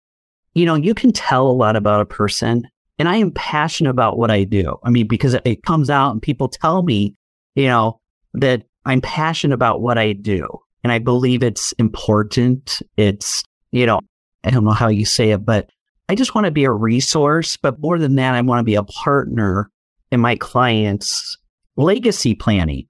you 0.54 0.64
know, 0.64 0.74
you 0.74 0.94
can 0.94 1.12
tell 1.12 1.46
a 1.48 1.52
lot 1.52 1.76
about 1.76 2.00
a 2.00 2.06
person. 2.06 2.68
And 2.98 3.08
I 3.08 3.16
am 3.16 3.30
passionate 3.32 3.90
about 3.90 4.16
what 4.16 4.30
I 4.30 4.44
do. 4.44 4.78
I 4.82 4.90
mean, 4.90 5.06
because 5.06 5.34
it 5.44 5.62
comes 5.64 5.90
out 5.90 6.12
and 6.12 6.22
people 6.22 6.48
tell 6.48 6.82
me, 6.82 7.14
you 7.54 7.66
know, 7.66 8.00
that 8.34 8.62
I'm 8.86 9.00
passionate 9.00 9.54
about 9.54 9.82
what 9.82 9.98
I 9.98 10.12
do. 10.14 10.46
And 10.82 10.92
I 10.92 10.98
believe 10.98 11.42
it's 11.42 11.72
important. 11.72 12.80
It's, 12.96 13.42
you 13.70 13.84
know, 13.84 14.00
I 14.44 14.50
don't 14.50 14.64
know 14.64 14.70
how 14.70 14.88
you 14.88 15.04
say 15.04 15.30
it, 15.30 15.44
but 15.44 15.68
I 16.08 16.14
just 16.14 16.34
want 16.34 16.44
to 16.44 16.50
be 16.50 16.64
a 16.64 16.70
resource. 16.70 17.56
But 17.56 17.80
more 17.80 17.98
than 17.98 18.16
that, 18.16 18.34
I 18.34 18.40
want 18.40 18.60
to 18.60 18.64
be 18.64 18.74
a 18.74 18.82
partner 18.82 19.70
in 20.10 20.20
my 20.20 20.36
clients' 20.36 21.36
legacy 21.76 22.34
planning. 22.34 22.86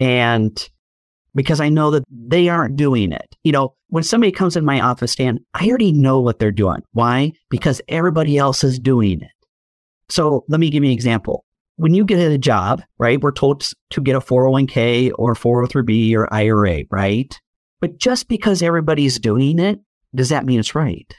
And 0.00 0.68
because 1.34 1.60
I 1.60 1.68
know 1.68 1.90
that 1.92 2.04
they 2.10 2.48
aren't 2.48 2.76
doing 2.76 3.12
it. 3.12 3.36
You 3.44 3.52
know, 3.52 3.74
when 3.88 4.02
somebody 4.02 4.32
comes 4.32 4.56
in 4.56 4.64
my 4.64 4.80
office, 4.80 5.14
Dan, 5.14 5.38
I 5.54 5.68
already 5.68 5.92
know 5.92 6.20
what 6.20 6.38
they're 6.38 6.50
doing. 6.50 6.82
Why? 6.92 7.32
Because 7.48 7.80
everybody 7.88 8.36
else 8.38 8.64
is 8.64 8.78
doing 8.78 9.22
it. 9.22 9.30
So 10.08 10.44
let 10.48 10.58
me 10.58 10.70
give 10.70 10.82
you 10.82 10.90
an 10.90 10.94
example. 10.94 11.44
When 11.76 11.94
you 11.94 12.04
get 12.04 12.18
a 12.18 12.38
job, 12.38 12.82
right, 12.98 13.20
we're 13.20 13.30
told 13.30 13.70
to 13.90 14.00
get 14.00 14.16
a 14.16 14.20
401k 14.20 15.12
or 15.16 15.34
403b 15.34 16.14
or 16.16 16.32
IRA, 16.34 16.82
right? 16.90 17.38
But 17.80 17.98
just 17.98 18.26
because 18.26 18.62
everybody's 18.62 19.20
doing 19.20 19.60
it 19.60 19.78
does 20.14 20.30
that 20.30 20.46
mean 20.46 20.58
it's 20.58 20.74
right? 20.74 21.14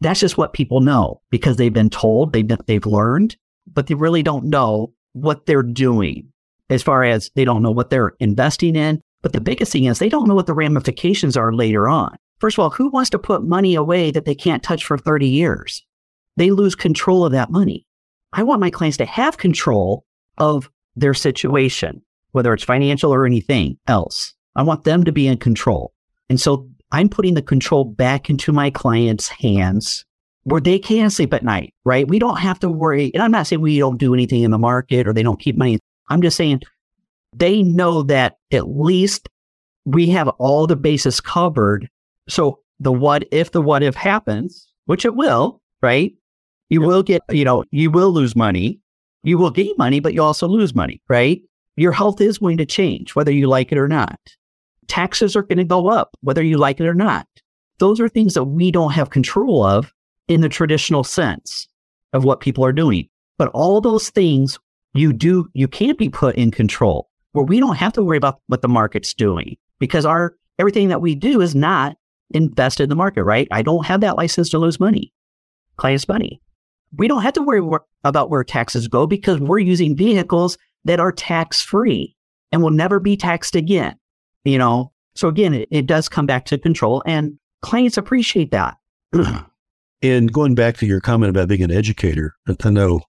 That's 0.00 0.20
just 0.20 0.38
what 0.38 0.52
people 0.52 0.80
know 0.80 1.20
because 1.30 1.56
they've 1.56 1.72
been 1.72 1.90
told, 1.90 2.32
they've, 2.32 2.48
they've 2.66 2.86
learned, 2.86 3.36
but 3.66 3.86
they 3.86 3.94
really 3.94 4.22
don't 4.22 4.46
know 4.46 4.92
what 5.12 5.46
they're 5.46 5.62
doing 5.62 6.28
as 6.70 6.82
far 6.82 7.04
as 7.04 7.30
they 7.34 7.44
don't 7.44 7.62
know 7.62 7.70
what 7.70 7.90
they're 7.90 8.14
investing 8.20 8.76
in. 8.76 9.00
But 9.22 9.32
the 9.32 9.40
biggest 9.40 9.72
thing 9.72 9.84
is 9.84 9.98
they 9.98 10.08
don't 10.08 10.28
know 10.28 10.34
what 10.34 10.46
the 10.46 10.54
ramifications 10.54 11.36
are 11.36 11.52
later 11.52 11.88
on. 11.88 12.16
First 12.38 12.56
of 12.56 12.62
all, 12.62 12.70
who 12.70 12.88
wants 12.88 13.10
to 13.10 13.18
put 13.18 13.44
money 13.44 13.74
away 13.74 14.10
that 14.10 14.24
they 14.24 14.34
can't 14.34 14.62
touch 14.62 14.84
for 14.84 14.96
30 14.96 15.26
years? 15.26 15.84
They 16.36 16.50
lose 16.50 16.74
control 16.74 17.26
of 17.26 17.32
that 17.32 17.50
money. 17.50 17.84
I 18.32 18.44
want 18.44 18.60
my 18.60 18.70
clients 18.70 18.96
to 18.98 19.04
have 19.04 19.36
control 19.36 20.06
of 20.38 20.70
their 20.96 21.12
situation, 21.12 22.00
whether 22.32 22.54
it's 22.54 22.64
financial 22.64 23.12
or 23.12 23.26
anything 23.26 23.76
else. 23.86 24.32
I 24.56 24.62
want 24.62 24.84
them 24.84 25.04
to 25.04 25.12
be 25.12 25.26
in 25.26 25.36
control. 25.36 25.92
And 26.30 26.40
so 26.40 26.70
I'm 26.92 27.08
putting 27.08 27.34
the 27.34 27.42
control 27.42 27.84
back 27.84 28.30
into 28.30 28.52
my 28.52 28.70
client's 28.70 29.28
hands 29.28 30.04
where 30.44 30.60
they 30.60 30.78
can 30.78 31.10
sleep 31.10 31.32
at 31.34 31.44
night, 31.44 31.74
right? 31.84 32.08
We 32.08 32.18
don't 32.18 32.38
have 32.38 32.58
to 32.60 32.68
worry. 32.68 33.10
And 33.14 33.22
I'm 33.22 33.30
not 33.30 33.46
saying 33.46 33.60
we 33.60 33.78
don't 33.78 33.98
do 33.98 34.14
anything 34.14 34.42
in 34.42 34.50
the 34.50 34.58
market 34.58 35.06
or 35.06 35.12
they 35.12 35.22
don't 35.22 35.40
keep 35.40 35.56
money. 35.56 35.78
I'm 36.08 36.22
just 36.22 36.36
saying 36.36 36.62
they 37.32 37.62
know 37.62 38.02
that 38.04 38.36
at 38.52 38.68
least 38.68 39.28
we 39.84 40.08
have 40.10 40.28
all 40.28 40.66
the 40.66 40.76
bases 40.76 41.20
covered. 41.20 41.88
So 42.28 42.60
the 42.80 42.92
what 42.92 43.24
if 43.30 43.52
the 43.52 43.62
what 43.62 43.82
if 43.82 43.94
happens, 43.94 44.68
which 44.86 45.04
it 45.04 45.14
will, 45.14 45.60
right? 45.82 46.14
You 46.68 46.80
will 46.80 47.02
get, 47.02 47.22
you 47.30 47.44
know, 47.44 47.64
you 47.70 47.90
will 47.90 48.10
lose 48.10 48.36
money. 48.36 48.80
You 49.22 49.38
will 49.38 49.50
gain 49.50 49.74
money, 49.76 50.00
but 50.00 50.14
you 50.14 50.22
also 50.22 50.48
lose 50.48 50.74
money, 50.74 51.02
right? 51.08 51.42
Your 51.76 51.92
health 51.92 52.20
is 52.20 52.38
going 52.38 52.56
to 52.58 52.66
change, 52.66 53.14
whether 53.14 53.32
you 53.32 53.48
like 53.48 53.72
it 53.72 53.78
or 53.78 53.88
not. 53.88 54.18
Taxes 54.90 55.36
are 55.36 55.42
going 55.42 55.58
to 55.58 55.64
go 55.64 55.88
up, 55.88 56.16
whether 56.20 56.42
you 56.42 56.58
like 56.58 56.80
it 56.80 56.86
or 56.86 56.94
not. 56.94 57.28
Those 57.78 58.00
are 58.00 58.08
things 58.08 58.34
that 58.34 58.44
we 58.44 58.72
don't 58.72 58.90
have 58.90 59.10
control 59.10 59.64
of 59.64 59.94
in 60.26 60.40
the 60.40 60.48
traditional 60.48 61.04
sense 61.04 61.68
of 62.12 62.24
what 62.24 62.40
people 62.40 62.64
are 62.64 62.72
doing. 62.72 63.08
But 63.38 63.50
all 63.54 63.80
those 63.80 64.10
things 64.10 64.58
you 64.92 65.12
do, 65.12 65.48
you 65.54 65.68
can't 65.68 65.96
be 65.96 66.08
put 66.08 66.34
in 66.34 66.50
control 66.50 67.08
where 67.32 67.44
we 67.44 67.60
don't 67.60 67.76
have 67.76 67.92
to 67.92 68.02
worry 68.02 68.16
about 68.16 68.40
what 68.48 68.62
the 68.62 68.68
market's 68.68 69.14
doing 69.14 69.56
because 69.78 70.04
our 70.04 70.34
everything 70.58 70.88
that 70.88 71.00
we 71.00 71.14
do 71.14 71.40
is 71.40 71.54
not 71.54 71.96
invested 72.30 72.82
in 72.82 72.88
the 72.88 72.96
market, 72.96 73.22
right? 73.22 73.46
I 73.52 73.62
don't 73.62 73.86
have 73.86 74.00
that 74.00 74.16
license 74.16 74.50
to 74.50 74.58
lose 74.58 74.80
money, 74.80 75.12
client's 75.76 76.08
money. 76.08 76.42
We 76.96 77.06
don't 77.06 77.22
have 77.22 77.34
to 77.34 77.42
worry 77.42 77.62
about 78.02 78.28
where 78.28 78.42
taxes 78.42 78.88
go 78.88 79.06
because 79.06 79.38
we're 79.38 79.60
using 79.60 79.96
vehicles 79.96 80.58
that 80.84 80.98
are 80.98 81.12
tax 81.12 81.62
free 81.62 82.16
and 82.50 82.60
will 82.60 82.70
never 82.70 82.98
be 82.98 83.16
taxed 83.16 83.54
again. 83.54 83.94
You 84.44 84.58
know, 84.58 84.92
so 85.14 85.28
again, 85.28 85.54
it, 85.54 85.68
it 85.70 85.86
does 85.86 86.08
come 86.08 86.26
back 86.26 86.46
to 86.46 86.58
control 86.58 87.02
and 87.06 87.38
clients 87.62 87.96
appreciate 87.96 88.50
that. 88.52 88.76
and 90.02 90.32
going 90.32 90.54
back 90.54 90.76
to 90.78 90.86
your 90.86 91.00
comment 91.00 91.30
about 91.30 91.48
being 91.48 91.62
an 91.62 91.70
educator, 91.70 92.34
uh, 92.48 92.54
I 92.62 92.70
know 92.70 93.02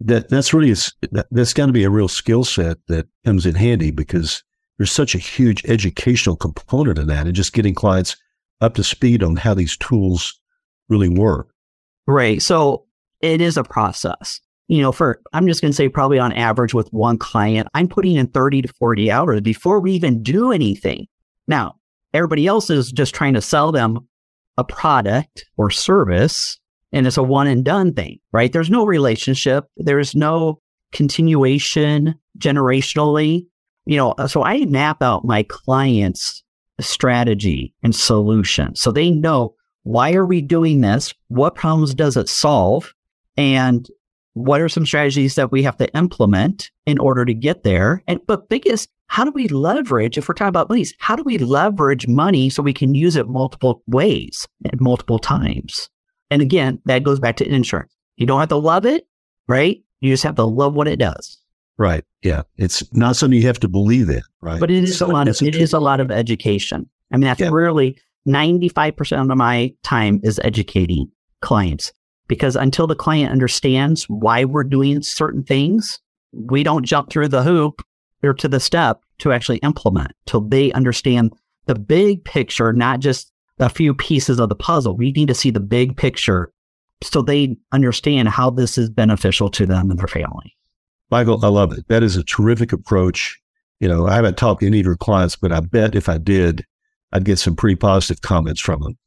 that 0.00 0.28
that's 0.28 0.52
really 0.52 0.72
a, 0.72 0.76
that, 1.12 1.26
that's 1.30 1.54
got 1.54 1.66
to 1.66 1.72
be 1.72 1.84
a 1.84 1.90
real 1.90 2.08
skill 2.08 2.44
set 2.44 2.78
that 2.88 3.06
comes 3.24 3.46
in 3.46 3.54
handy 3.54 3.90
because 3.90 4.44
there's 4.78 4.92
such 4.92 5.14
a 5.14 5.18
huge 5.18 5.64
educational 5.64 6.36
component 6.36 6.98
in 6.98 7.06
that 7.08 7.26
and 7.26 7.34
just 7.34 7.52
getting 7.52 7.74
clients 7.74 8.16
up 8.60 8.74
to 8.74 8.84
speed 8.84 9.22
on 9.22 9.36
how 9.36 9.54
these 9.54 9.76
tools 9.76 10.38
really 10.88 11.08
work. 11.08 11.48
Right. 12.06 12.40
So 12.40 12.84
it 13.20 13.40
is 13.40 13.56
a 13.56 13.64
process. 13.64 14.40
You 14.68 14.82
know, 14.82 14.92
for 14.92 15.20
I'm 15.32 15.46
just 15.46 15.60
going 15.60 15.70
to 15.70 15.76
say 15.76 15.88
probably 15.88 16.18
on 16.18 16.32
average 16.32 16.74
with 16.74 16.92
one 16.92 17.18
client, 17.18 17.68
I'm 17.74 17.88
putting 17.88 18.16
in 18.16 18.26
30 18.26 18.62
to 18.62 18.68
40 18.68 19.10
hours 19.10 19.40
before 19.40 19.80
we 19.80 19.92
even 19.92 20.22
do 20.22 20.50
anything. 20.50 21.06
Now, 21.46 21.76
everybody 22.12 22.46
else 22.46 22.68
is 22.70 22.90
just 22.90 23.14
trying 23.14 23.34
to 23.34 23.40
sell 23.40 23.70
them 23.70 24.08
a 24.58 24.64
product 24.64 25.44
or 25.56 25.70
service 25.70 26.58
and 26.92 27.06
it's 27.06 27.16
a 27.16 27.22
one 27.22 27.46
and 27.46 27.64
done 27.64 27.92
thing, 27.92 28.18
right? 28.32 28.52
There's 28.52 28.70
no 28.70 28.86
relationship. 28.86 29.66
There's 29.76 30.14
no 30.14 30.60
continuation 30.92 32.14
generationally. 32.38 33.46
You 33.84 33.96
know, 33.98 34.14
so 34.26 34.42
I 34.42 34.64
map 34.64 35.02
out 35.02 35.24
my 35.24 35.42
clients' 35.44 36.42
strategy 36.80 37.74
and 37.82 37.94
solution. 37.94 38.74
So 38.76 38.90
they 38.90 39.10
know 39.10 39.54
why 39.82 40.14
are 40.14 40.26
we 40.26 40.40
doing 40.40 40.80
this? 40.80 41.14
What 41.28 41.54
problems 41.54 41.94
does 41.94 42.16
it 42.16 42.28
solve? 42.28 42.92
And 43.36 43.88
what 44.36 44.60
are 44.60 44.68
some 44.68 44.84
strategies 44.84 45.34
that 45.36 45.50
we 45.50 45.62
have 45.62 45.78
to 45.78 45.90
implement 45.96 46.70
in 46.84 46.98
order 46.98 47.24
to 47.24 47.32
get 47.32 47.64
there? 47.64 48.02
And 48.06 48.20
but 48.26 48.50
biggest, 48.50 48.90
how 49.06 49.24
do 49.24 49.30
we 49.30 49.48
leverage, 49.48 50.18
if 50.18 50.28
we're 50.28 50.34
talking 50.34 50.50
about 50.50 50.68
money, 50.68 50.84
how 50.98 51.16
do 51.16 51.22
we 51.22 51.38
leverage 51.38 52.06
money 52.06 52.50
so 52.50 52.62
we 52.62 52.74
can 52.74 52.94
use 52.94 53.16
it 53.16 53.28
multiple 53.28 53.82
ways 53.86 54.46
and 54.70 54.78
multiple 54.78 55.18
times? 55.18 55.88
And 56.30 56.42
again, 56.42 56.82
that 56.84 57.02
goes 57.02 57.18
back 57.18 57.38
to 57.38 57.48
insurance. 57.48 57.96
You 58.18 58.26
don't 58.26 58.38
have 58.38 58.50
to 58.50 58.56
love 58.56 58.84
it, 58.84 59.08
right? 59.48 59.82
You 60.00 60.12
just 60.12 60.24
have 60.24 60.34
to 60.34 60.44
love 60.44 60.74
what 60.74 60.86
it 60.86 60.98
does. 60.98 61.38
Right. 61.78 62.04
Yeah. 62.22 62.42
It's 62.56 62.84
not 62.92 63.16
something 63.16 63.38
you 63.38 63.46
have 63.46 63.60
to 63.60 63.68
believe 63.68 64.10
in, 64.10 64.22
right? 64.42 64.60
But 64.60 64.70
it 64.70 64.84
is 64.84 64.98
so 64.98 65.06
a 65.06 65.08
lot 65.08 65.28
of 65.28 65.40
it 65.40 65.54
is 65.54 65.72
a 65.72 65.80
lot 65.80 65.98
of 65.98 66.10
education. 66.10 66.90
I 67.10 67.16
mean, 67.16 67.22
that's 67.22 67.40
yeah. 67.40 67.48
really 67.50 67.98
95% 68.28 69.30
of 69.30 69.38
my 69.38 69.72
time 69.82 70.20
is 70.22 70.38
educating 70.44 71.10
clients 71.40 71.92
because 72.28 72.56
until 72.56 72.86
the 72.86 72.94
client 72.94 73.32
understands 73.32 74.04
why 74.08 74.44
we're 74.44 74.64
doing 74.64 75.02
certain 75.02 75.42
things, 75.42 76.00
we 76.32 76.62
don't 76.62 76.84
jump 76.84 77.10
through 77.10 77.28
the 77.28 77.42
hoop 77.42 77.82
or 78.22 78.34
to 78.34 78.48
the 78.48 78.60
step 78.60 79.00
to 79.18 79.32
actually 79.32 79.58
implement 79.58 80.12
till 80.26 80.40
they 80.40 80.72
understand 80.72 81.32
the 81.66 81.74
big 81.74 82.24
picture, 82.24 82.72
not 82.72 83.00
just 83.00 83.32
a 83.58 83.68
few 83.68 83.94
pieces 83.94 84.38
of 84.38 84.48
the 84.48 84.54
puzzle. 84.54 84.96
We 84.96 85.12
need 85.12 85.28
to 85.28 85.34
see 85.34 85.50
the 85.50 85.60
big 85.60 85.96
picture 85.96 86.50
so 87.02 87.22
they 87.22 87.56
understand 87.72 88.28
how 88.28 88.50
this 88.50 88.78
is 88.78 88.88
beneficial 88.90 89.50
to 89.50 89.66
them 89.66 89.90
and 89.90 89.98
their 89.98 90.06
family. 90.06 90.56
Michael, 91.10 91.44
I 91.44 91.48
love 91.48 91.72
it. 91.72 91.86
That 91.88 92.02
is 92.02 92.16
a 92.16 92.24
terrific 92.24 92.72
approach. 92.72 93.38
You 93.80 93.88
know, 93.88 94.06
I 94.06 94.14
haven't 94.14 94.36
talked 94.36 94.60
to 94.60 94.66
any 94.66 94.80
of 94.80 94.86
your 94.86 94.96
clients, 94.96 95.36
but 95.36 95.52
I 95.52 95.60
bet 95.60 95.94
if 95.94 96.08
I 96.08 96.18
did, 96.18 96.64
I'd 97.12 97.24
get 97.24 97.38
some 97.38 97.54
pretty 97.54 97.76
positive 97.76 98.22
comments 98.22 98.60
from 98.60 98.80
them. 98.82 98.98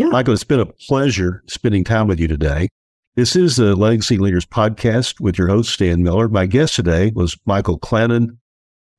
Yeah. 0.00 0.08
Michael, 0.08 0.32
it's 0.32 0.44
been 0.44 0.60
a 0.60 0.64
pleasure 0.64 1.42
spending 1.46 1.84
time 1.84 2.08
with 2.08 2.18
you 2.18 2.26
today. 2.26 2.70
This 3.16 3.36
is 3.36 3.56
the 3.56 3.76
Legacy 3.76 4.16
Leaders 4.16 4.46
podcast 4.46 5.20
with 5.20 5.36
your 5.36 5.48
host, 5.48 5.74
Stan 5.74 6.02
Miller. 6.02 6.26
My 6.26 6.46
guest 6.46 6.74
today 6.74 7.12
was 7.14 7.36
Michael 7.44 7.78
Clanin. 7.78 8.38